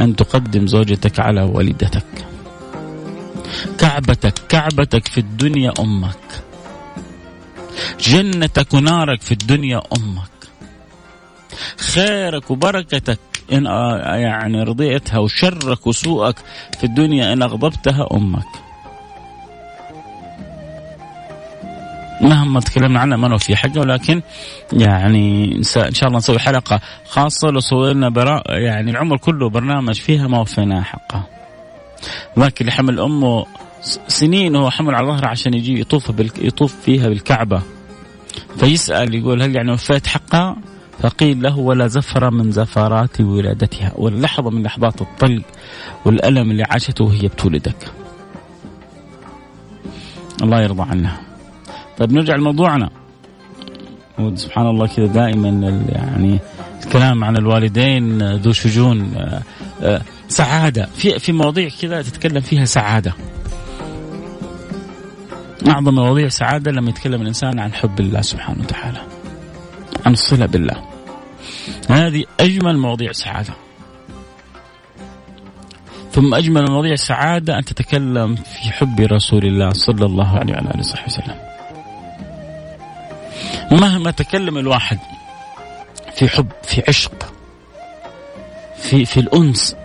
أن 0.00 0.16
تقدم 0.16 0.66
زوجتك 0.66 1.20
على 1.20 1.42
والدتك. 1.42 2.04
كعبتك 3.78 4.34
كعبتك 4.48 5.08
في 5.08 5.18
الدنيا 5.18 5.72
أمك. 5.80 6.42
جنتك 8.00 8.74
ونارك 8.74 9.22
في 9.22 9.32
الدنيا 9.32 9.82
أمك. 9.96 10.28
خيرك 11.76 12.50
وبركتك 12.50 13.18
إن 13.52 13.64
يعني 14.04 14.62
رضيتها 14.62 15.18
وشرك 15.18 15.86
وسوءك 15.86 16.36
في 16.78 16.84
الدنيا 16.84 17.32
إن 17.32 17.42
أغضبتها 17.42 18.08
أمك. 18.12 18.71
مهما 22.20 22.60
تكلمنا 22.60 23.00
عنها 23.00 23.16
ما 23.16 23.38
في 23.38 23.56
حقه 23.56 23.80
ولكن 23.80 24.22
يعني 24.72 25.56
إن 25.56 25.62
شاء 25.94 26.06
الله 26.06 26.18
نسوي 26.18 26.38
حلقة 26.38 26.80
خاصة 27.08 27.50
لو 27.50 27.60
سوينا 27.60 28.08
برا 28.08 28.42
يعني 28.48 28.90
العمر 28.90 29.16
كله 29.16 29.48
برنامج 29.50 29.94
فيها 30.00 30.26
ما 30.28 30.40
وفينا 30.40 30.82
حقه. 30.82 31.26
ذاك 32.38 32.60
اللي 32.60 32.72
حمل 32.72 33.00
أمه 33.00 33.46
سنين 34.08 34.56
هو 34.56 34.70
حمل 34.70 34.94
على 34.94 35.06
ظهره 35.06 35.28
عشان 35.28 35.54
يجي 35.54 35.80
يطوف 35.80 36.12
يطوف 36.38 36.74
فيها 36.84 37.08
بالكعبة. 37.08 37.62
فيسأل 38.58 39.14
يقول 39.14 39.42
هل 39.42 39.56
يعني 39.56 39.72
وفيت 39.72 40.06
حقها؟ 40.06 40.56
فقيل 41.00 41.42
له 41.42 41.58
ولا 41.58 41.86
زفره 41.86 42.30
من 42.30 42.50
زفرات 42.50 43.20
ولادتها 43.20 43.92
ولا 43.96 44.20
لحظه 44.20 44.50
من 44.50 44.62
لحظات 44.62 45.00
الطلق 45.00 45.42
والألم 46.04 46.50
اللي 46.50 46.62
عاشته 46.62 47.04
وهي 47.04 47.28
بتولدك. 47.28 47.92
الله 50.42 50.62
يرضى 50.62 50.82
عنها. 50.82 51.31
طيب 51.98 52.12
نرجع 52.12 52.36
لموضوعنا. 52.36 52.90
سبحان 54.34 54.66
الله 54.66 54.86
كذا 54.86 55.06
دائما 55.06 55.48
يعني 55.88 56.38
الكلام 56.84 57.24
عن 57.24 57.36
الوالدين 57.36 58.32
ذو 58.36 58.52
شجون 58.52 59.14
آه، 59.16 59.42
آه، 59.82 60.02
سعادة. 60.28 60.88
في 60.96 61.18
في 61.18 61.32
مواضيع 61.32 61.68
كذا 61.82 62.02
تتكلم 62.02 62.40
فيها 62.40 62.64
سعادة. 62.64 63.12
أعظم 65.68 65.94
مواضيع 65.94 66.28
سعادة 66.28 66.70
لما 66.70 66.90
يتكلم 66.90 67.22
الإنسان 67.22 67.58
عن 67.58 67.72
حب 67.74 68.00
الله 68.00 68.20
سبحانه 68.20 68.60
وتعالى 68.60 68.98
عن 70.06 70.12
الصلة 70.12 70.46
بالله. 70.46 70.76
هذه 71.88 72.24
أجمل 72.40 72.78
مواضيع 72.78 73.12
سعادة. 73.12 73.54
ثم 76.12 76.34
أجمل 76.34 76.70
مواضيع 76.70 76.92
السعاده 76.92 77.58
أن 77.58 77.64
تتكلم 77.64 78.34
في 78.34 78.72
حب 78.72 79.00
رسول 79.00 79.44
الله 79.44 79.70
صلى 79.70 80.06
الله 80.06 80.38
عليه 80.38 80.52
وعلى 80.52 80.70
اله 80.70 80.80
وصحبه 80.80 81.06
وسلم. 81.06 81.51
مهما 83.80 84.10
تكلم 84.10 84.58
الواحد 84.58 84.98
في 86.14 86.28
حب 86.28 86.48
في 86.62 86.82
عشق 86.88 87.32
في 88.76 89.04
في 89.04 89.20
الأنس 89.20 89.76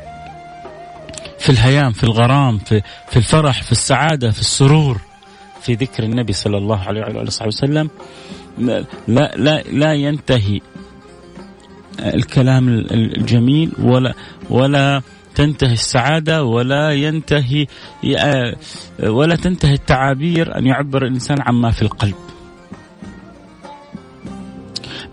في 1.39 1.49
الهيام 1.49 1.91
في 1.91 2.03
الغرام 2.03 2.57
في 2.57 2.81
في 3.09 3.17
الفرح 3.17 3.63
في 3.63 3.71
السعادة 3.71 4.31
في 4.31 4.39
السرور 4.39 5.01
في 5.61 5.73
ذكر 5.73 6.03
النبي 6.03 6.33
صلى 6.33 6.57
الله 6.57 6.83
عليه 6.87 7.01
وعلى 7.01 7.19
وصحبه 7.19 7.47
وسلم 7.47 7.89
لا 9.07 9.35
لا 9.35 9.61
لا 9.61 9.93
ينتهي 9.93 10.59
الكلام 11.99 12.69
الجميل 12.91 13.71
ولا 13.79 14.13
ولا 14.49 15.01
تنتهي 15.35 15.73
السعادة 15.73 16.43
ولا 16.43 16.91
ينتهي 16.91 17.67
ولا 19.03 19.35
تنتهي 19.35 19.73
التعابير 19.73 20.57
أن 20.57 20.65
يعبر 20.65 21.05
الإنسان 21.05 21.41
عما 21.41 21.71
في 21.71 21.81
القلب. 21.81 22.15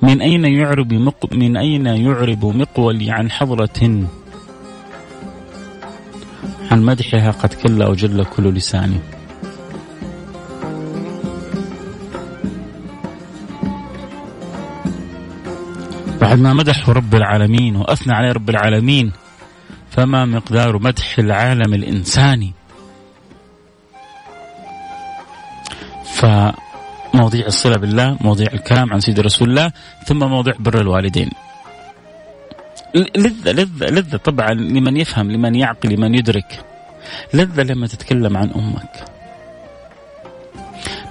من 0.05 0.21
أين 0.21 0.45
يعرب 0.45 0.95
مق 0.95 1.33
من 1.33 1.57
أين 1.57 1.87
يعرب 1.87 2.45
مقولي 2.45 3.11
عن 3.11 3.31
حضرة؟ 3.31 4.09
عن 6.71 6.83
مدحها 6.83 7.31
قد 7.31 7.55
كلا 7.55 7.89
وجل 7.89 8.25
كل 8.25 8.55
لساني 8.55 8.99
بعد 16.21 16.39
ما 16.39 16.53
مدحه 16.53 16.93
رب 16.93 17.15
العالمين 17.15 17.77
وأثنى 17.77 18.15
عليه 18.15 18.33
رب 18.33 18.51
العالمين. 18.51 19.13
فما 19.91 20.25
مقدار 20.25 20.79
مدح 20.79 21.19
العالم 21.19 21.75
الإنساني؟ 21.75 22.53
فمواضيع 27.15 27.47
الصلة 27.47 27.77
بالله 27.77 28.19
مواضيع 28.21 28.51
الكلام 28.53 28.93
عن 28.93 29.01
سيد 29.01 29.21
رسول 29.21 29.51
الله 29.51 29.73
ثم 30.07 30.19
مواضيع 30.19 30.55
بر 30.59 30.81
الوالدين. 30.81 31.31
لذة 32.95 33.53
لذة 33.53 33.87
لذة 33.87 34.17
طبعا 34.17 34.51
لمن 34.55 34.97
يفهم 34.97 35.31
لمن 35.31 35.55
يعقل 35.55 35.95
لمن 35.95 36.15
يدرك. 36.15 36.65
لذة 37.35 37.63
لما 37.63 37.87
تتكلم 37.87 38.37
عن 38.37 38.51
أمك. 38.51 38.95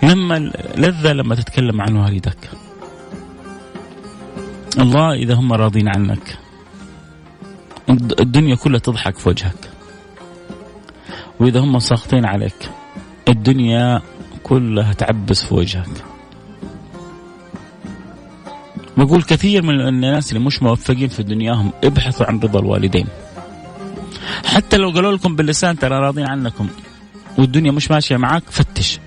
لما 0.03 0.51
لذة 0.75 1.13
لما 1.13 1.35
تتكلم 1.35 1.81
عن 1.81 1.95
والدك. 1.95 2.49
الله 4.79 5.13
إذا 5.13 5.33
هم 5.33 5.53
راضين 5.53 5.87
عنك. 5.87 6.37
الدنيا 8.19 8.55
كلها 8.55 8.79
تضحك 8.79 9.17
في 9.17 9.29
وجهك. 9.29 9.71
وإذا 11.39 11.59
هم 11.59 11.79
ساخطين 11.79 12.25
عليك 12.25 12.69
الدنيا 13.27 14.01
كلها 14.43 14.93
تعبس 14.93 15.43
في 15.43 15.53
وجهك. 15.53 16.03
بقول 18.97 19.23
كثير 19.23 19.63
من 19.63 19.87
الناس 19.87 20.29
اللي 20.33 20.45
مش 20.45 20.63
موفقين 20.63 21.07
في 21.07 21.23
دنياهم 21.23 21.71
ابحثوا 21.83 22.25
عن 22.25 22.39
رضا 22.39 22.59
الوالدين. 22.59 23.07
حتى 24.45 24.77
لو 24.77 24.89
قالوا 24.89 25.11
لكم 25.11 25.35
باللسان 25.35 25.79
ترى 25.79 25.99
راضين 25.99 26.27
عنكم 26.27 26.67
والدنيا 27.37 27.71
مش 27.71 27.91
ماشية 27.91 28.17
معك 28.17 28.43
فتش. 28.49 28.99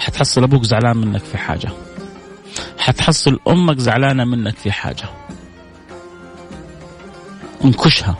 حتحصل 0.00 0.42
أبوك 0.42 0.64
زعلان 0.64 0.96
منك 0.96 1.20
في 1.24 1.38
حاجة. 1.38 1.68
حتحصل 2.78 3.38
أمك 3.48 3.78
زعلانة 3.78 4.24
منك 4.24 4.56
في 4.56 4.72
حاجة. 4.72 5.04
انكشها. 7.64 8.16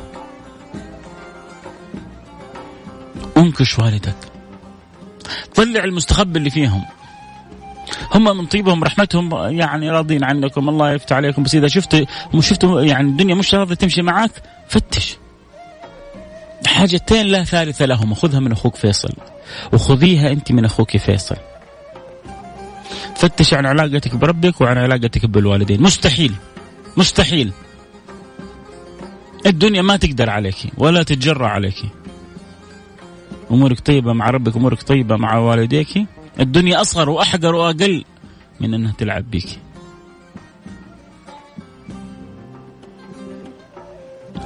انكش 3.37 3.79
والدك. 3.79 4.32
طلع 5.55 5.85
المستخبي 5.85 6.39
اللي 6.39 6.51
فيهم. 6.51 6.85
هم 8.15 8.37
من 8.37 8.47
طيبهم 8.47 8.85
رحمتهم 8.85 9.59
يعني 9.59 9.91
راضين 9.91 10.25
عنكم. 10.25 10.69
الله 10.69 10.93
يفتح 10.93 11.17
عليكم. 11.17 11.43
بس 11.43 11.55
إذا 11.55 11.69
شفت 11.69 12.07
شفتوا 12.41 12.83
يعني 12.83 13.09
الدنيا 13.09 13.35
مش 13.35 13.55
راضية 13.55 13.75
تمشي 13.75 14.03
معك 14.03 14.31
فتش. 14.69 15.17
حاجتين 16.67 17.27
لا 17.27 17.45
ثالث 17.45 17.83
لهما 17.83 18.15
خذها 18.15 18.41
من 18.41 18.53
أخوك 18.53 18.77
فيصل. 18.77 19.13
وخذيها 19.73 20.33
أنت 20.33 20.53
من 20.53 20.65
أخوك 20.65 20.97
فيصل. 20.97 21.37
فتش 23.17 23.55
عن 23.55 23.67
علاقتك 23.67 24.15
بربك 24.17 24.61
وعن 24.61 24.79
علاقتك 24.79 25.27
بالوالدين. 25.27 25.83
مستحيل. 25.83 26.35
مستحيل. 26.97 27.53
الدنيا 29.47 29.83
ما 29.83 29.97
تقدر 29.97 30.31
عليك 30.31 30.57
ولا 30.79 31.03
تتجرأ 31.03 31.47
عليك. 31.49 31.83
أمورك 33.53 33.81
طيبة 33.81 34.13
مع 34.13 34.31
ربك 34.31 34.57
أمورك 34.57 34.83
طيبة 34.83 35.17
مع 35.17 35.39
والديك. 35.39 36.07
الدنيا 36.41 36.81
أصغر 36.81 37.11
وأحقر 37.11 37.55
وأقل 37.55 38.05
من 38.61 38.75
أنها 38.75 38.93
تلعب 38.99 39.31
بيك. 39.31 39.59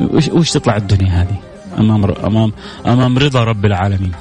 وش 0.00 0.28
وش 0.28 0.50
تطلع 0.50 0.76
الدنيا 0.76 1.22
هذه؟ 1.22 1.40
أمام 1.78 2.04
امام 2.04 2.52
أمام 2.86 3.18
رضا 3.18 3.44
رب 3.44 3.64
العالمين. 3.64 4.12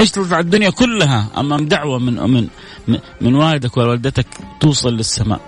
إيش 0.00 0.10
تطلع 0.10 0.38
الدنيا 0.40 0.70
كلها 0.70 1.26
أمام 1.36 1.68
دعوة 1.68 1.98
من 1.98 2.14
من 2.30 2.48
من 3.20 3.34
والدك 3.34 3.76
ووالدتك 3.76 4.26
توصل 4.60 4.96
للسماء؟ 4.96 5.40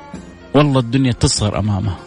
والله 0.54 0.80
الدنيا 0.80 1.12
تصغر 1.12 1.58
أمامها. 1.58 2.03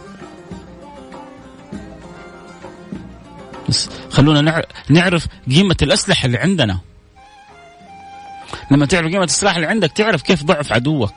بس 3.68 3.88
خلونا 4.10 4.64
نعرف 4.88 5.26
قيمة 5.50 5.76
الأسلحة 5.82 6.26
اللي 6.26 6.38
عندنا. 6.38 6.78
لما 8.70 8.86
تعرف 8.86 9.12
قيمة 9.12 9.24
السلاح 9.24 9.54
اللي 9.54 9.66
عندك 9.66 9.92
تعرف 9.92 10.22
كيف 10.22 10.44
ضعف 10.44 10.72
عدوك. 10.72 11.14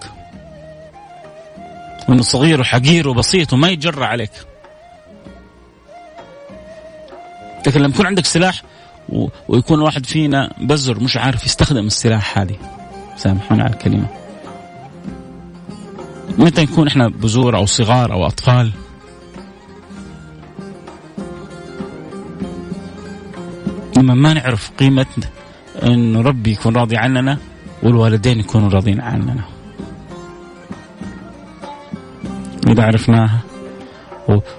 وإنه 2.10 2.22
صغير 2.22 2.62
وحقير 2.62 3.10
وبسيط 3.10 3.54
وما 3.54 3.70
يتجرى 3.70 4.06
عليك. 4.06 4.32
لكن 7.68 7.82
لما 7.82 7.94
يكون 7.94 8.06
عندك 8.06 8.26
سلاح 8.26 8.64
و... 9.10 9.28
ويكون 9.48 9.82
واحد 9.82 10.06
فينا 10.06 10.54
بزر 10.62 11.00
مش 11.00 11.18
عارف 11.18 11.46
يستخدم 11.46 11.86
السلاح 11.86 12.38
هذه. 12.38 12.58
سامحونا 13.18 13.64
على 13.64 13.74
الكلمة. 13.74 14.08
متى 16.38 16.62
نكون 16.62 16.88
إحنا 16.88 17.08
بزور 17.08 17.56
أو 17.56 17.66
صغار 17.66 18.14
أو 18.14 18.28
أطفال؟ 18.28 18.72
لما 24.02 24.14
ما 24.14 24.34
نعرف 24.34 24.72
قيمة 24.80 25.06
انه 25.84 26.22
ربي 26.22 26.52
يكون 26.52 26.76
راضي 26.76 26.98
عننا 26.98 27.38
والوالدين 27.84 28.40
يكونوا 28.40 28.70
راضين 28.70 29.02
عننا. 29.02 29.44
إذا 32.68 32.84
عرفناها. 32.84 33.40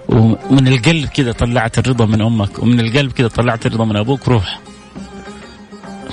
ومن 0.09 0.69
القلب 0.69 1.09
كذا 1.09 1.33
طلعت 1.33 1.79
الرضا 1.79 2.07
من 2.07 2.23
أمك 2.23 2.59
ومن 2.59 2.81
القلب 2.81 3.13
كذا 3.13 3.29
طلعت 3.29 3.67
الرضا 3.67 3.85
من 3.85 3.97
أبوك 3.97 4.29
روح. 4.29 4.61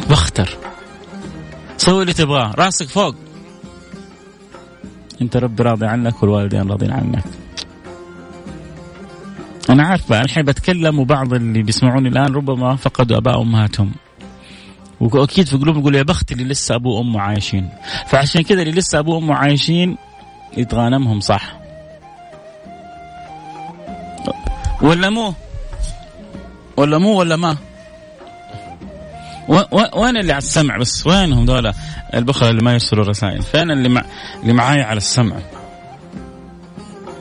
بختر. 0.10 0.58
سوي 1.78 2.02
اللي 2.02 2.13
تبغاه. 2.13 2.54
راسك 2.58 2.88
فوق. 2.88 3.15
أنت 5.22 5.38
ربي 5.38 5.63
راضي 5.63 5.86
عنك 5.86 6.24
والوالدين 6.24 6.70
راضين 6.70 6.92
عنك. 6.92 7.24
أنا 9.69 9.84
عارف 9.84 10.13
الحين 10.13 10.43
بتكلم 10.43 10.99
وبعض 10.99 11.34
اللي 11.34 11.63
بيسمعوني 11.63 12.10
الآن 12.10 12.34
ربما 12.34 12.75
فقدوا 12.75 13.17
أباء 13.17 13.41
امهاتهم 13.41 13.91
وأكيد 14.99 15.47
في 15.47 15.58
قلوبهم 15.58 15.82
يقول 15.82 15.95
يا 15.95 16.03
بخت 16.03 16.32
اللي 16.32 16.43
لسه 16.43 16.75
أبوه 16.75 16.97
وأمه 16.97 17.21
عايشين. 17.21 17.69
فعشان 18.08 18.41
كذا 18.41 18.62
اللي 18.62 18.71
لسه 18.71 18.99
أبوه 18.99 19.15
وأمه 19.15 19.36
عايشين 19.36 19.97
يتغانمهم 20.58 21.19
صح؟ 21.19 21.60
ولا 24.82 25.10
مو؟ 25.10 25.34
ولا 26.77 26.97
مو 26.97 27.19
ولا 27.19 27.36
ما؟ 27.36 27.58
وين 29.95 30.17
اللي 30.17 30.34
على 30.34 30.38
السمع 30.38 30.77
بس؟ 30.77 31.08
وينهم 31.08 31.45
دول 31.45 31.73
البخل 32.13 32.49
اللي 32.49 32.62
ما 32.62 32.73
يرسلوا 32.73 33.05
رسائل؟ 33.05 33.41
فين 33.41 33.71
اللي 33.71 33.89
مع 33.89 34.03
اللي 34.41 34.53
معاي 34.53 34.82
على 34.82 34.97
السمع؟ 34.97 35.36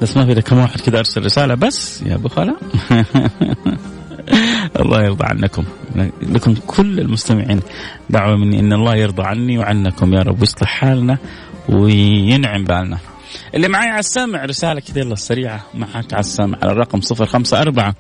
بس 0.03 0.17
ما 0.17 0.35
في 0.35 0.43
كم 0.43 0.59
واحد 0.59 0.81
كذا 0.81 0.99
أرسل 0.99 1.25
رسالة 1.25 1.55
بس 1.55 2.03
يا 2.03 2.17
بخلاء 2.17 2.57
الله 4.81 5.03
يرضى 5.03 5.25
عنكم. 5.25 5.65
لكم 6.23 6.55
كل 6.67 7.01
المستمعين 7.01 7.61
دعوة 8.11 8.37
مني 8.37 8.61
إن 8.61 8.73
الله 8.73 8.97
يرضى 8.97 9.23
عني 9.23 9.59
وعنكم 9.59 10.15
يا 10.15 10.23
رب. 10.23 10.41
ويصلح 10.41 10.69
حالنا 10.69 11.19
وينعم 11.69 12.65
بالنا. 12.65 12.99
اللي 13.55 13.69
معي 13.69 13.89
على 13.89 13.99
السمع 13.99 14.45
رسالة 14.45 14.81
كذا 14.81 14.99
يلا 14.99 15.13
السريعة 15.13 15.61
معك 15.75 16.13
على 16.13 16.21
السمع 16.21 16.59
على 16.63 16.73
الرقم 16.73 17.01
صفر 17.01 17.27
خمسة 17.27 17.61
أربعة 17.61 17.95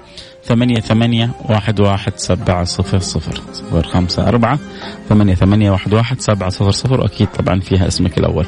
ثمانية 0.44 0.80
ثمانية 0.80 1.30
واحد 1.48 1.80
واحد 1.80 2.12
سبعة 2.16 2.64
صفر 2.64 2.98
صفر. 2.98 3.40
صفر 3.52 3.82
خمسة 3.82 4.28
أربعة 4.28 4.58
ثمانية 5.08 5.34
ثمانية 5.34 5.70
واحد 5.70 5.94
واحد 5.94 6.20
سبعة 6.20 6.50
صفر 6.50 6.70
صفر. 6.70 7.00
وأكيد 7.00 7.28
طبعا 7.28 7.60
فيها 7.60 7.86
اسمك 7.86 8.18
الأول. 8.18 8.46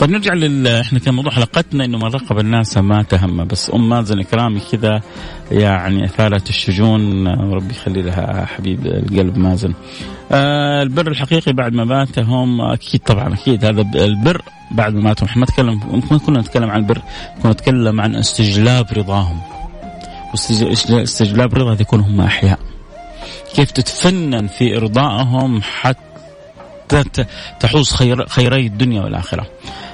طيب 0.00 0.10
نرجع 0.10 0.34
لل 0.34 0.66
إحنا 0.66 0.98
كان 0.98 1.14
موضوع 1.14 1.32
حلقتنا 1.32 1.84
إنه 1.84 1.98
من 1.98 2.04
رقب 2.04 2.38
الناس 2.38 2.78
ما 2.78 3.02
تهم 3.02 3.44
بس 3.44 3.70
أم 3.74 3.88
مازن 3.88 4.22
كرامي 4.22 4.60
كذا 4.72 5.00
يعني 5.52 6.04
أثارت 6.04 6.48
الشجون 6.48 7.28
ربي 7.28 7.70
يخلي 7.70 8.02
لها 8.02 8.44
حبيب 8.44 8.86
القلب 8.86 9.38
مازن. 9.38 9.74
آه 10.32 10.82
البر 10.82 11.08
الحقيقي 11.08 11.52
بعد 11.52 11.72
ما 11.72 11.84
ماتهم 11.84 12.60
أكيد 12.60 13.00
طبعا 13.00 13.34
أكيد 13.34 13.64
هذا 13.64 13.80
البر 13.94 14.42
بعد 14.70 14.94
ما 14.94 15.00
ماتهم 15.00 15.28
إحنا 15.28 15.40
ما 15.40 15.46
نتكلم 15.46 16.00
ما 16.10 16.18
كنا 16.18 16.40
نتكلم 16.40 16.70
عن 16.70 16.78
البر 16.80 17.02
كنا 17.42 17.52
نتكلم 17.52 18.00
عن 18.00 18.16
استجلاب 18.16 18.86
رضاهم. 18.96 19.40
واستجلاب 20.90 21.54
رضا 21.54 21.76
يكون 21.80 22.00
هم 22.00 22.20
أحياء. 22.20 22.58
كيف 23.54 23.70
تتفنن 23.70 24.46
في 24.46 24.76
إرضائهم 24.76 25.62
حتى 25.62 26.07
تحوز 27.60 27.92
خير 27.92 28.26
خيري 28.28 28.66
الدنيا 28.66 29.02
والآخرة. 29.02 29.46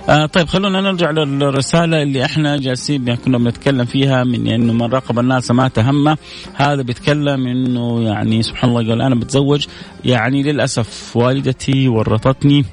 آه 0.09 0.27
طيب 0.27 0.49
خلونا 0.49 0.81
نرجع 0.81 1.11
للرسالة 1.11 2.03
اللي 2.03 2.25
إحنا 2.25 2.57
جالسين 2.57 3.15
كنا 3.15 3.39
بنتكلم 3.39 3.85
فيها 3.85 4.25
من 4.25 4.49
إنه 4.49 4.73
من 4.73 4.83
راقب 4.83 5.19
الناس 5.19 5.51
ما 5.51 5.69
تهمه 5.69 6.17
هذا 6.55 6.83
بيتكلم 6.83 7.47
إنه 7.47 8.03
يعني 8.03 8.43
سبحان 8.43 8.71
الله 8.71 8.89
قال 8.91 9.03
أنا 9.03 9.15
بتزوج 9.15 9.67
يعني 10.05 10.43
للأسف 10.43 11.17
والدتي 11.17 11.89
ورطتني 11.89 12.65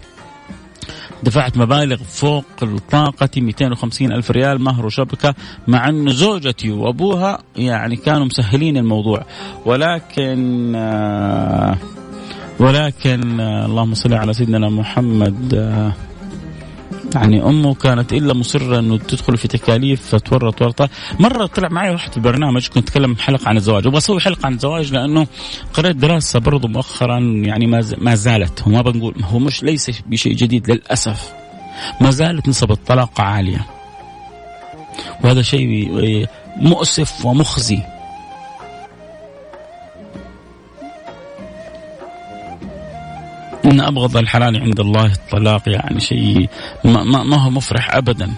دفعت 1.24 1.58
مبالغ 1.58 1.98
فوق 1.98 2.46
طاقتي 2.92 3.42
250 3.42 4.12
ألف 4.12 4.32
ريال 4.32 4.62
مهر 4.62 4.86
وشبكة 4.86 5.36
مع 5.68 5.90
أن 5.90 6.10
زوجتي 6.10 6.72
وأبوها 6.72 7.40
يعني 7.56 7.96
كانوا 7.96 8.26
مسهلين 8.26 8.78
الموضوع 8.78 9.26
ولكن 9.66 10.74
آه 10.76 11.78
ولكن 12.62 13.40
آه 13.40 13.66
اللهم 13.66 13.94
صل 13.94 14.14
على 14.14 14.34
سيدنا 14.34 14.70
محمد 14.70 15.54
آه 15.54 15.94
يعني 17.16 17.44
أمه 17.44 17.74
كانت 17.74 18.14
إلا 18.14 18.34
مصرة 18.34 18.80
إنه 18.80 18.98
تدخل 18.98 19.38
في 19.38 19.48
تكاليف 19.48 20.16
فتورط 20.16 20.62
ورطة. 20.62 20.90
مرة 21.20 21.46
طلع 21.46 21.70
معي 21.70 21.98
في 21.98 22.18
البرنامج 22.18 22.68
كنت 22.68 22.88
أتكلم 22.90 23.16
حلقة 23.16 23.50
عن 23.50 23.58
الزواج. 23.58 23.86
وابغى 23.86 23.98
أسوي 23.98 24.20
حلقة 24.20 24.46
عن 24.46 24.54
الزواج 24.54 24.94
لأنه 24.94 25.28
قرأت 25.74 25.96
دراسة 25.96 26.40
برضو 26.40 26.68
مؤخرا 26.68 27.20
يعني 27.20 27.68
ما 27.98 28.16
زالت. 28.16 28.68
وما 28.68 28.82
بنقول 28.82 29.16
هو 29.24 29.40
مش 29.40 29.64
ليس 29.64 30.02
بشيء 30.08 30.34
جديد 30.34 30.72
للأسف. 30.72 31.34
ما 32.02 32.12
زالت 32.12 32.48
نسب 32.48 32.72
الطلاق 32.72 33.22
عالية. 33.22 33.66
وهذا 35.24 35.42
شيء 35.42 35.90
مؤسف 36.58 37.26
ومخزي. 37.26 37.80
إن 43.72 43.82
أبغض 43.82 44.18
الحلال 44.18 44.62
عند 44.62 44.80
الله 44.80 45.06
الطلاق 45.06 45.70
يعني 45.70 46.00
شيء 46.00 46.50
ما, 46.86 47.04
ما, 47.04 47.24
ما 47.24 47.38
هو 47.38 47.50
مفرح 47.50 47.96
أبدا. 47.96 48.32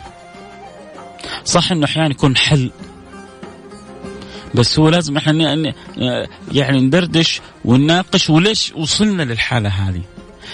صح 1.45 1.71
أنه 1.71 1.85
أحيانا 1.85 2.09
يكون 2.09 2.37
حل. 2.37 2.71
بس 4.55 4.79
هو 4.79 4.89
لازم 4.89 5.17
إحنا 5.17 5.73
يعني 6.51 6.81
ندردش 6.81 7.41
ونناقش 7.65 8.29
وليش 8.29 8.73
وصلنا 8.75 9.23
للحالة 9.23 9.69
هذه؟ 9.69 10.01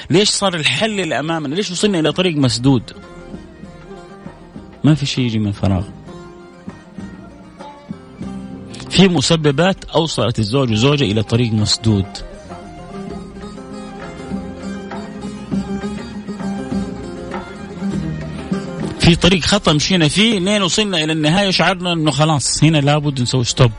ليش 0.10 0.30
صار 0.30 0.54
الحل 0.56 1.00
اللي 1.00 1.20
أمامنا 1.20 1.56
ليش 1.56 1.72
وصلنا 1.72 2.00
إلى 2.00 2.12
طريق 2.12 2.36
مسدود؟ 2.36 2.84
ما 4.84 4.96
في 4.96 5.06
شيء 5.06 5.26
يجي 5.26 5.40
من 5.40 5.52
فراغ. 5.52 5.84
في 8.90 9.08
مسببات 9.08 9.86
أوصلت 9.86 10.40
الزوج 10.40 10.70
والزوجة 10.70 11.04
إلى 11.04 11.24
طريق 11.24 11.54
مسدود. 11.54 12.06
في 19.10 19.16
طريق 19.16 19.42
خطأ 19.44 19.74
مشينا 19.74 20.08
فيه 20.08 20.40
لين 20.40 20.62
وصلنا 20.62 21.04
إلى 21.04 21.14
النهاية 21.14 21.52
شعرنا 21.52 21.94
إنه 21.94 22.12
خلاص 22.12 22.64
هنا 22.64 22.78
لابد 22.78 23.22
نسوي 23.22 23.44
ستوب 23.44 23.72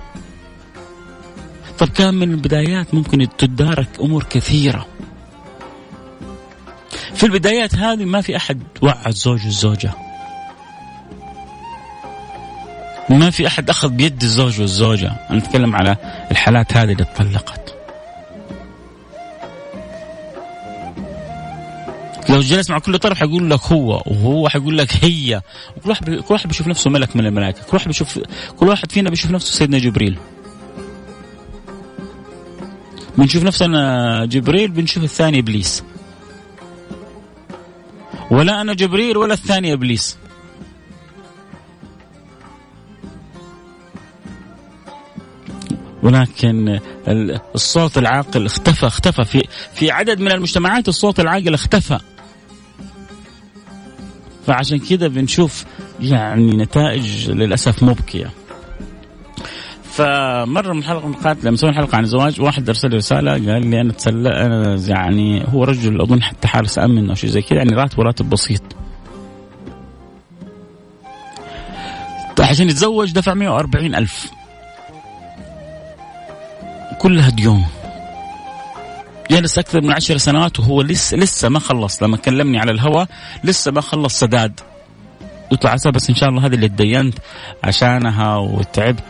طب 1.78 1.88
كان 1.88 2.14
من 2.14 2.30
البدايات 2.30 2.94
ممكن 2.94 3.28
تدارك 3.38 3.88
أمور 4.00 4.24
كثيرة. 4.24 4.86
في 7.14 7.26
البدايات 7.26 7.74
هذه 7.74 8.04
ما 8.04 8.20
في 8.20 8.36
أحد 8.36 8.62
وعى 8.82 9.06
الزوج 9.06 9.44
والزوجه 9.44 9.90
ما 13.08 13.30
في 13.30 13.46
أحد 13.46 13.70
أخذ 13.70 13.88
بيد 13.88 14.22
الزوج 14.22 14.60
والزوجة. 14.60 15.12
أنا 15.30 15.38
اتكلم 15.38 15.76
على 15.76 15.96
الحالات 16.30 16.76
هذه 16.76 16.92
اللي 16.92 17.02
اتطلقت 17.02 17.59
لو 22.40 22.46
جلس 22.46 22.70
مع 22.70 22.78
كل 22.78 22.98
طرف 22.98 23.18
حيقول 23.18 23.50
لك 23.50 23.60
هو 23.60 24.02
وهو 24.06 24.48
حيقول 24.48 24.78
لك 24.78 25.04
هي. 25.04 25.42
وكل 25.76 25.88
واحد 25.88 26.04
كل 26.10 26.34
واحد 26.34 26.48
بيشوف 26.48 26.68
نفسه 26.68 26.90
ملك 26.90 27.16
من 27.16 27.26
الملائكة. 27.26 27.62
كل 27.62 27.68
واحد 27.72 27.86
بيشوف 27.86 28.18
كل 28.56 28.68
واحد 28.68 28.92
فينا 28.92 29.10
بيشوف 29.10 29.30
نفسه 29.30 29.52
سيدنا 29.52 29.78
جبريل. 29.78 30.18
بنشوف 33.18 33.44
نفسنا 33.44 34.24
جبريل 34.26 34.70
بنشوف 34.70 35.04
الثاني 35.04 35.38
إبليس. 35.38 35.82
ولا 38.30 38.60
أنا 38.60 38.74
جبريل 38.74 39.16
ولا 39.16 39.34
الثاني 39.34 39.72
إبليس. 39.72 40.16
ولكن 46.02 46.80
الصوت 47.54 47.98
العاقل 47.98 48.46
اختفى 48.46 48.86
اختفى. 48.86 49.24
في 49.24 49.42
في 49.74 49.90
عدد 49.90 50.20
من 50.20 50.32
المجتمعات 50.32 50.88
الصوت 50.88 51.20
العاقل 51.20 51.54
اختفى. 51.54 51.98
فعشان 54.46 54.78
كذا 54.78 55.08
بنشوف 55.08 55.64
يعني 56.00 56.56
نتائج 56.56 57.30
للأسف 57.30 57.82
مبكية. 57.82 58.30
فمرة 59.82 60.72
من 60.72 60.78
الحلقة 60.78 61.12
قالت 61.12 61.44
لما 61.44 61.56
سوينا 61.56 61.76
حلقة 61.76 61.96
عن 61.96 62.04
الزواج 62.04 62.40
واحد 62.40 62.68
أرسل 62.68 62.90
لي 62.90 62.96
رسالة 62.96 63.30
قال 63.30 63.70
لي 63.70 63.80
أنا 63.80 63.92
تسل... 63.92 64.26
أنا 64.26 64.74
يعني 64.86 65.44
هو 65.48 65.64
رجل 65.64 66.00
أظن 66.00 66.22
حتى 66.22 66.48
حارس 66.48 66.78
أمن 66.78 67.08
أو 67.08 67.14
شيء 67.14 67.30
زي 67.30 67.42
كذا 67.42 67.58
يعني 67.58 67.74
راتبه 67.74 68.02
راتب 68.02 68.30
بسيط. 68.30 68.62
عشان 72.40 72.68
يتزوج 72.68 73.12
دفع 73.12 73.34
140 73.34 73.94
ألف. 73.94 74.30
كلها 76.98 77.30
ديون. 77.30 77.64
جلس 79.30 79.58
أكثر 79.58 79.80
من 79.80 79.92
عشر 79.92 80.16
سنوات 80.16 80.60
وهو 80.60 80.82
لسه 80.82 81.16
لسه 81.16 81.48
ما 81.48 81.58
خلص. 81.58 82.02
لما 82.02 82.16
كلمني 82.16 82.58
على 82.58 82.72
الهواء 82.72 83.08
لسه 83.44 83.72
ما 83.72 83.80
خلص 83.80 84.20
سداد. 84.20 84.60
قلت 85.50 85.64
له 85.64 85.70
عسى 85.70 85.90
بس 85.90 86.10
إن 86.10 86.14
شاء 86.14 86.28
الله 86.28 86.46
هذه 86.46 86.54
اللي 86.54 86.68
تدينت 86.68 87.14
عشانها 87.64 88.36
وتعبت 88.36 89.02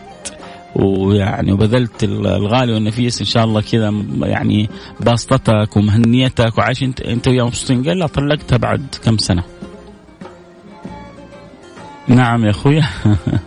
ويعني 0.75 1.51
وبذلت 1.51 2.03
الغالي 2.03 2.73
والنفيس 2.73 3.19
إن 3.19 3.25
شاء 3.25 3.43
الله 3.43 3.61
كذا 3.61 3.93
يعني 4.21 4.69
باسطتك 4.99 5.77
ومهنيتك 5.77 6.57
وعايش 6.57 6.83
انت 6.83 7.01
أنت 7.01 7.27
وياه 7.27 7.43
مبسوطين. 7.43 7.83
قال 7.83 7.99
لا 7.99 8.07
طلقتها 8.07 8.57
بعد 8.57 8.95
كم 9.03 9.17
سنة. 9.17 9.43
نعم 12.07 12.45
يا 12.45 12.49
اخويا 12.49 12.87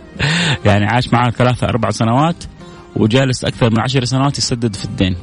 يعني 0.65 0.85
عاش 0.85 1.13
معاه 1.13 1.29
ثلاثة 1.29 1.67
أربع 1.67 1.89
سنوات 1.89 2.43
وجالس 2.95 3.45
أكثر 3.45 3.69
من 3.69 3.79
عشر 3.79 4.05
سنوات 4.05 4.37
يسدد 4.37 4.75
في 4.75 4.85
الدين. 4.85 5.15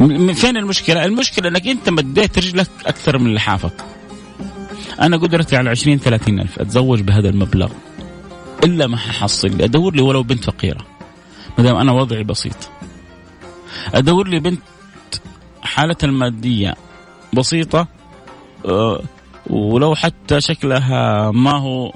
من 0.00 0.32
فين 0.32 0.56
المشكلة؟ 0.56 1.04
المشكلة 1.04 1.48
أنك 1.48 1.66
أنت 1.66 1.88
مديت 1.88 2.38
رجلك 2.38 2.70
أكثر 2.86 3.18
من 3.18 3.34
لحافك. 3.34 3.84
أنا 5.00 5.16
قدرتي 5.16 5.56
على 5.56 5.70
20 5.70 5.98
30 5.98 6.40
ألف 6.40 6.58
أتزوج 6.58 7.00
بهذا 7.00 7.28
المبلغ. 7.28 7.72
إلا 8.64 8.86
ما 8.86 8.96
ححصل 8.96 9.56
لي. 9.56 9.64
أدور 9.64 9.94
لي 9.94 10.02
ولو 10.02 10.22
بنت 10.22 10.44
فقيرة. 10.44 10.86
ما 11.58 11.64
دام 11.64 11.76
أنا 11.76 11.92
وضعي 11.92 12.24
بسيط. 12.24 12.70
أدور 13.94 14.28
لي 14.28 14.40
بنت 14.40 14.62
حالتها 15.62 16.06
المادية 16.06 16.74
بسيطة 17.32 17.88
أه 18.66 19.02
ولو 19.50 19.94
حتى 19.94 20.40
شكلها 20.40 21.30
ما 21.30 21.52
هو 21.52 21.92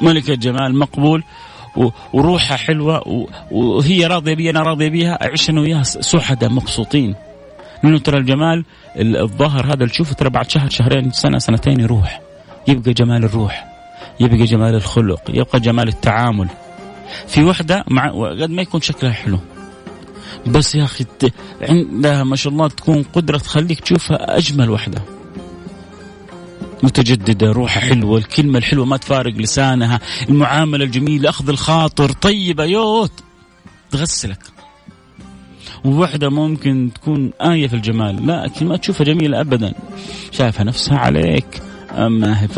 ملكة 0.00 0.34
جمال 0.34 0.78
مقبول 0.78 1.22
وروحها 2.12 2.56
حلوة 2.56 3.26
وهي 3.50 4.06
راضية 4.06 4.34
بي 4.34 4.50
أنا 4.50 4.60
راضية 4.60 4.88
بيها 4.88 5.24
أعيش 5.26 5.50
أنا 5.50 5.60
وياها 5.60 5.82
سعداء 5.82 6.50
مبسوطين. 6.50 7.14
لأنه 7.84 7.98
ترى 7.98 8.18
الجمال 8.18 8.64
الظاهر 8.96 9.72
هذا 9.74 9.86
تشوفه 9.86 10.14
ترى 10.14 10.30
بعد 10.30 10.50
شهر 10.50 10.70
شهرين 10.70 11.10
سنة 11.10 11.38
سنتين 11.38 11.80
يروح. 11.80 12.20
يبقى 12.68 12.92
جمال 12.92 13.24
الروح 13.24 13.66
يبقى 14.20 14.44
جمال 14.44 14.74
الخلق 14.74 15.22
يبقى 15.28 15.60
جمال 15.60 15.88
التعامل. 15.88 16.48
في 17.26 17.44
وحدة 17.44 17.84
مع 17.88 18.08
قد 18.42 18.50
ما 18.50 18.62
يكون 18.62 18.80
شكلها 18.80 19.12
حلو. 19.12 19.38
بس 20.46 20.74
يا 20.74 20.84
أخي 20.84 21.04
عندها 21.62 22.24
ما 22.24 22.36
شاء 22.36 22.52
الله 22.52 22.68
تكون 22.68 23.02
قدرة 23.02 23.38
تخليك 23.38 23.80
تشوفها 23.80 24.38
أجمل 24.38 24.70
وحدة. 24.70 25.02
متجددة 26.84 27.52
روحها 27.52 27.80
حلوة 27.80 28.18
الكلمة 28.18 28.58
الحلوة 28.58 28.86
ما 28.86 28.96
تفارق 28.96 29.34
لسانها 29.34 30.00
المعاملة 30.28 30.84
الجميلة 30.84 31.30
أخذ 31.30 31.48
الخاطر 31.48 32.12
طيبة 32.12 32.64
يوت. 32.64 33.12
تغسلك. 33.90 34.38
ووحدة 35.84 36.28
ممكن 36.30 36.90
تكون 36.94 37.30
آية 37.40 37.68
في 37.68 37.74
الجمال 37.74 38.26
لكن 38.26 38.66
ما 38.66 38.76
تشوفها 38.76 39.04
جميلة 39.04 39.40
أبدا. 39.40 39.74
شايفها 40.30 40.64
نفسها 40.64 40.98
عليك 40.98 41.62
ما 41.98 42.42
هي 42.42 42.48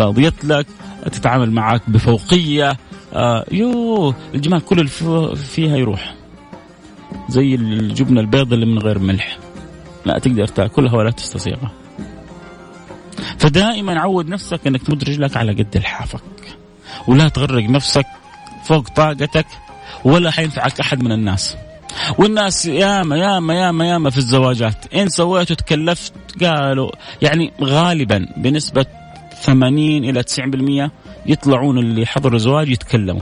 لك 0.44 0.66
تتعامل 1.12 1.50
معك 1.50 1.82
بفوقية 1.88 2.76
آه 3.12 3.44
يو 3.52 4.14
الجمال 4.34 4.64
كل 4.64 4.88
فيها 5.36 5.76
يروح. 5.76 6.14
زي 7.28 7.54
الجبنة 7.54 8.20
البيضة 8.20 8.54
اللي 8.54 8.66
من 8.66 8.78
غير 8.78 8.98
ملح. 8.98 9.38
لا 10.06 10.18
تقدر 10.18 10.46
تاكلها 10.46 10.96
ولا 10.96 11.10
تستصيغها 11.10 11.86
فدائما 13.38 14.00
عود 14.00 14.29
نفسك 14.29 14.66
إنك 14.66 14.83
تمد 14.83 15.05
رجلك 15.05 15.37
على 15.37 15.52
قد 15.52 15.76
لحافك 15.76 16.20
ولا 17.09 17.29
تغرق 17.29 17.70
نفسك 17.70 18.07
فوق 18.64 18.88
طاقتك 18.88 19.46
ولا 20.05 20.31
حينفعك 20.31 20.81
أحد 20.81 21.02
من 21.02 21.12
الناس. 21.12 21.57
والناس 22.18 22.66
ياما 22.66 23.16
ياما 23.16 23.55
ياما 23.55 23.88
ياما 23.88 24.11
في 24.11 24.18
الزواجات 24.18 24.94
إن 24.94 25.09
سويتوا 25.09 25.57
تكلفت 25.57 26.12
قالوا 26.44 26.90
يعني 27.22 27.52
غالبا 27.62 28.29
بنسبة 28.37 28.87
80 29.42 30.05
إلى 30.05 30.22
90% 30.22 30.90
يطلعون 31.26 31.79
اللي 31.79 32.07
حضروا 32.07 32.38
زواج 32.38 32.68
يتكلموا. 32.68 33.20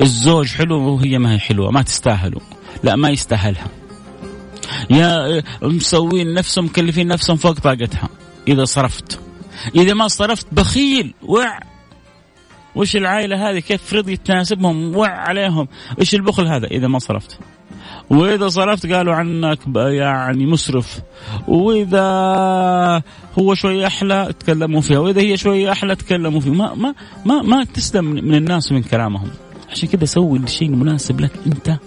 الزوج 0.00 0.54
حلو 0.54 0.94
وهي 0.94 1.18
ما 1.18 1.34
هي 1.34 1.38
حلوة 1.38 1.70
ما 1.70 1.82
تستاهلوا. 1.82 2.40
لا 2.82 2.96
ما 2.96 3.10
يستاهلها. 3.10 3.66
يا 4.90 5.42
مسوين 5.62 6.34
نفسهم 6.34 6.64
مكلفين 6.64 7.08
نفسهم 7.08 7.36
فوق 7.36 7.52
طاقتها. 7.52 8.08
إذا 8.48 8.64
صرفت. 8.64 9.20
إذا 9.74 9.94
ما 9.94 10.08
صرفت 10.08 10.46
بخيل 10.52 11.14
وع. 11.22 11.58
وش 12.74 12.96
العائلة 12.96 13.50
هذه؟ 13.50 13.58
كيف 13.58 13.94
رضي 13.94 14.16
تناسبهم 14.16 14.96
وع 14.96 15.08
عليهم. 15.08 15.68
إيش 16.00 16.14
البخل 16.14 16.46
هذا؟ 16.46 16.66
إذا 16.66 16.88
ما 16.88 16.98
صرفت. 16.98 17.38
وإذا 18.10 18.48
صرفت 18.48 18.92
قالوا 18.92 19.14
عنك 19.14 19.58
يعني 19.76 20.46
مسرف. 20.46 21.00
وإذا 21.48 22.06
هو 23.38 23.54
شوي 23.54 23.86
أحلى 23.86 24.34
تكلموا 24.40 24.80
فيها. 24.80 24.98
وإذا 24.98 25.20
هي 25.20 25.36
شوي 25.36 25.72
أحلى 25.72 25.96
تكلموا 25.96 26.40
فيه 26.40 26.50
ما 26.50 26.74
ما 26.74 26.94
ما, 27.24 27.42
ما 27.42 27.64
تسلم 27.64 28.04
من 28.04 28.34
الناس 28.34 28.72
ومن 28.72 28.82
كلامهم. 28.82 29.30
عشان 29.70 29.88
كذا 29.88 30.04
سوي 30.04 30.38
الشيء 30.38 30.68
المناسب 30.68 31.20
لك 31.20 31.32
أنت 31.46 31.78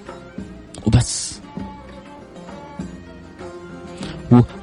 وبس. 0.86 1.39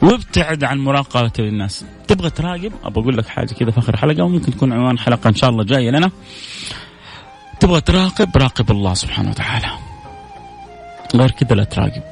وابتعد 0.02 0.64
عن 0.64 0.78
مراقبة 0.78 1.32
الناس. 1.38 1.84
تبغى 2.08 2.30
تراقب؟ 2.30 2.72
أبغى 2.84 3.02
أقول 3.02 3.16
لك 3.18 3.26
حاجة 3.26 3.54
كذا 3.54 3.70
في 3.70 3.78
آخر 3.78 3.96
حلقة 3.96 4.24
وممكن 4.24 4.52
تكون 4.52 4.72
عنوان 4.72 4.98
حلقة 4.98 5.28
إن 5.28 5.34
شاء 5.34 5.50
الله 5.50 5.64
جاية 5.64 5.90
لنا. 5.90 6.10
تبغى 7.60 7.80
تراقب؟ 7.80 8.36
راقب 8.36 8.70
الله 8.70 8.94
سبحانه 8.94 9.30
وتعالى. 9.30 9.66
غير 11.14 11.30
كذا 11.30 11.54
لا 11.56 11.64
تراقب. 11.64 12.02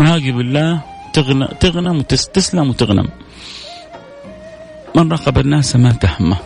راقب 0.00 0.40
الله 0.40 0.80
تغنى 1.12 1.46
تغنم 1.60 1.98
وتستسلم 1.98 2.68
وتغنم. 2.70 3.08
من 4.94 5.12
راقب 5.12 5.38
الناس 5.38 5.76
ما 5.76 5.92
تهمه. 5.92 6.36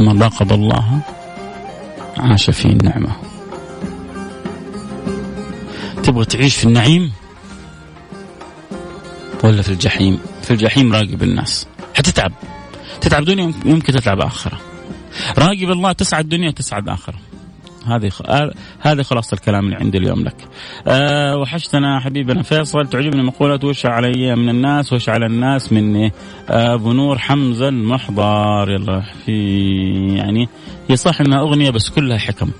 من 0.00 0.22
راقب 0.22 0.52
الله 0.52 1.00
عاش 2.18 2.50
في 2.50 2.64
النعمة. 2.64 3.33
تبغى 6.04 6.24
تعيش 6.24 6.56
في 6.56 6.64
النعيم؟ 6.64 7.12
ولا 9.44 9.62
في 9.62 9.68
الجحيم؟ 9.68 10.18
في 10.42 10.50
الجحيم 10.50 10.92
راقب 10.92 11.22
الناس. 11.22 11.66
حتتعب 11.94 12.32
تتعب 13.00 13.24
دنيا 13.24 13.52
يمكن 13.64 13.92
تتعب 13.92 14.20
آخرة. 14.20 14.60
راقب 15.38 15.70
الله 15.70 15.92
تسعد 15.92 16.28
دنيا 16.28 16.48
وتسعد 16.48 16.88
آخرة 16.88 17.14
هذه 17.86 18.10
آه، 18.26 18.52
هذه 18.80 19.02
خلاصة 19.02 19.34
الكلام 19.34 19.64
اللي 19.64 19.76
عندي 19.76 19.98
اليوم 19.98 20.24
لك. 20.24 20.36
أه 20.86 21.36
وحشتنا 21.36 22.00
حبيبنا 22.00 22.42
فيصل. 22.42 22.86
تعجبني 22.86 23.22
مقولة 23.22 23.60
وش 23.64 23.86
علي 23.86 24.36
من 24.36 24.48
الناس 24.48 24.92
وش 24.92 25.08
على 25.08 25.26
الناس 25.26 25.72
مني. 25.72 26.12
أه 26.50 26.74
أبو 26.74 26.92
نور 26.92 27.18
حمزة 27.18 27.68
المحضر 27.68 28.70
يلا 28.70 29.02
في 29.26 29.34
يعني 30.16 30.48
هي 30.88 30.96
صح 30.96 31.20
إنها 31.20 31.40
أغنية 31.40 31.70
بس 31.70 31.90
كلها 31.90 32.18
حكم. 32.18 32.50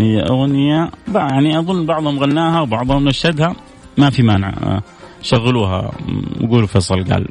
هي 0.00 0.22
أغنية 0.22 0.90
يعني 1.14 1.58
أظن 1.58 1.86
بعضهم 1.86 2.18
غناها 2.18 2.60
وبعضهم 2.60 3.08
نشدها 3.08 3.54
ما 3.98 4.10
في 4.10 4.22
مانع. 4.22 4.48
آه، 4.48 4.82
شغلوها. 5.22 5.90
وقولوا 6.40 6.66
فيصل 6.66 7.04
قال. 7.04 7.28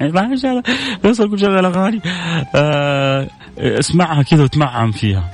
فيصل 1.02 1.24
يقول 1.26 1.40
شغل 1.40 1.64
أغاني. 1.64 2.00
آه، 2.54 3.28
اسمعها 3.58 4.22
كذا 4.22 4.42
وتمعم 4.42 4.90
فيها. 4.90 5.30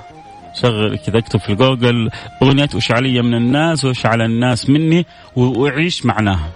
شغل 0.54 0.98
كذا 0.98 1.18
اكتب 1.18 1.40
في 1.40 1.54
جوجل 1.54 2.10
وش 2.74 2.92
علي 2.92 3.22
من 3.22 3.34
الناس 3.34 3.84
وش 3.84 4.06
على 4.06 4.24
الناس 4.24 4.70
مني 4.70 5.06
وعيش 5.36 6.06
معناها. 6.06 6.50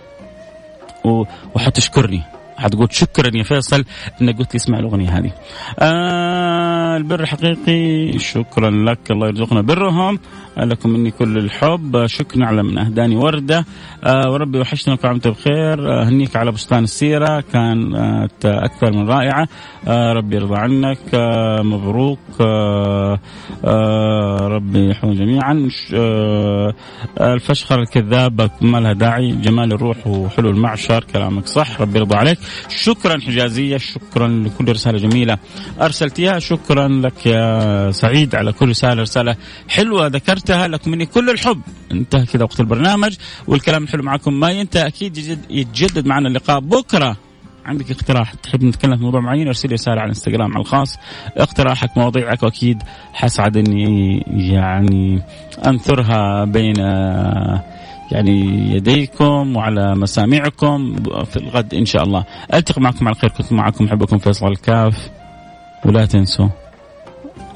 وحتشكرني. 1.55 2.23
حتقول 2.61 2.89
شكرا 2.91 3.37
يا 3.37 3.43
فيصل 3.43 3.85
إنك 4.23 4.39
قلت 4.39 4.55
لي 4.55 4.57
اسمع 4.57 4.79
الأغنية 4.79 5.19
هذه. 5.19 5.33
آه 5.79 6.97
البر 6.97 7.27
حقيقي 7.27 8.19
شكرا 8.19 8.71
لك 8.71 9.11
الله 9.11 9.27
يرزقنا 9.27 9.61
برهم. 9.61 10.19
لكم 10.57 10.91
مني 10.91 11.11
كل 11.11 11.39
الحب. 11.39 12.07
شكرا 12.07 12.47
على 12.47 12.63
من 12.63 12.79
أهداني 12.79 13.17
وردة. 13.17 13.65
آه 14.05 14.31
وربي 14.31 14.59
وحشتنا 14.59 14.99
عام 15.05 15.19
بخير. 15.19 16.03
اهنيك 16.03 16.37
على 16.37 16.53
بستان 16.53 16.85
السيرة 16.85 17.45
كانت 17.53 18.47
آه 18.47 18.65
أكثر 18.65 18.93
من 18.93 19.09
رائعة. 19.09 19.49
آه 19.89 20.13
ربي 20.13 20.37
يرضى 20.37 20.57
عنك. 20.59 20.99
آه 21.15 21.63
مبروك. 21.63 22.19
آه 22.41 23.19
آه 23.65 24.39
ربي 24.41 24.91
يحفظهم 24.91 25.15
جميعا. 25.15 25.69
آه 25.95 26.75
الفشخر 27.21 27.81
الكذاب 27.81 28.51
ما 28.61 28.79
لها 28.79 28.93
داعي. 28.93 29.33
جمال 29.33 29.73
الروح 29.73 30.07
وحلو 30.07 30.51
المعشر. 30.51 31.05
كلامك 31.13 31.47
صح 31.47 31.81
ربي 31.81 31.99
يرضى 31.99 32.17
عليك. 32.17 32.39
شكرا 32.69 33.21
حجازية 33.21 33.77
شكرا 33.77 34.29
لكل 34.29 34.73
رسالة 34.73 34.99
جميلة. 34.99 35.39
أرسلتيها 35.81 36.39
شكرا 36.39 36.89
لك 36.89 37.27
يا 37.27 37.91
سعيد 37.91 38.35
على 38.35 38.53
كل 38.53 38.69
رسالة 38.69 39.03
رسالة 39.03 39.37
حلوة 39.69 40.07
ذكرتها 40.07 40.69
لك 40.69 40.89
مني. 40.89 41.07
كل 41.07 41.31
الحب. 41.31 41.61
انتهى 41.93 42.27
كذا 42.27 42.43
وقت 42.45 42.61
البرنامج 42.61 43.17
والكلام 43.47 43.83
الحلو 43.83 44.03
معكم 44.03 44.41
ما 44.41 44.51
ينتهي 44.51 44.87
أكيد 44.87 45.39
يتجدد 45.51 46.07
معنا 46.07 46.29
اللقاء 46.29 46.61
بكرة. 46.61 47.17
عندك 47.65 47.91
اقتراح 47.91 48.35
تحب 48.35 48.65
نتكلم 48.65 48.97
في 48.97 49.03
موضوع 49.03 49.21
معين 49.21 49.47
ارسل 49.47 49.73
رسالة 49.73 49.97
على 49.97 50.05
الإنستغرام 50.05 50.53
على 50.53 50.61
الخاص. 50.61 50.97
اقتراحك 51.37 51.99
مواضيعك 51.99 52.43
وأكيد 52.43 52.83
حسعد 53.13 53.57
اني 53.57 54.19
يعني 54.29 55.23
أنثرها 55.67 56.45
بين 56.45 56.75
يعني 58.13 58.71
يديكم 58.75 59.57
وعلى 59.57 59.95
مسامعكم 59.95 60.97
في 61.25 61.37
الغد 61.37 61.75
إن 61.75 61.85
شاء 61.85 62.03
الله. 62.03 62.25
ألتقي 62.55 62.81
معكم 62.81 63.09
على 63.09 63.17
خير. 63.17 63.31
كنت 63.31 63.53
معكم 63.53 63.85
أحبكم 63.85 64.19
فيصل 64.19 64.47
الكاف. 64.47 65.11
ولا 65.85 66.07
تنسوا 66.07 66.49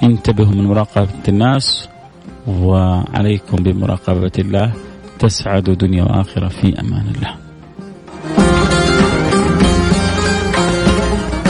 انتبهوا 0.02 0.54
من 0.54 0.64
مراقبة 0.64 1.08
الناس 1.28 1.88
وعليكم 2.46 3.56
بمراقبة 3.56 4.32
الله. 4.38 4.72
تسعدوا 5.18 5.74
دنيا 5.74 6.02
وآخرة 6.04 6.48
في 6.48 6.80
أمان 6.80 7.12
الله. 7.16 7.43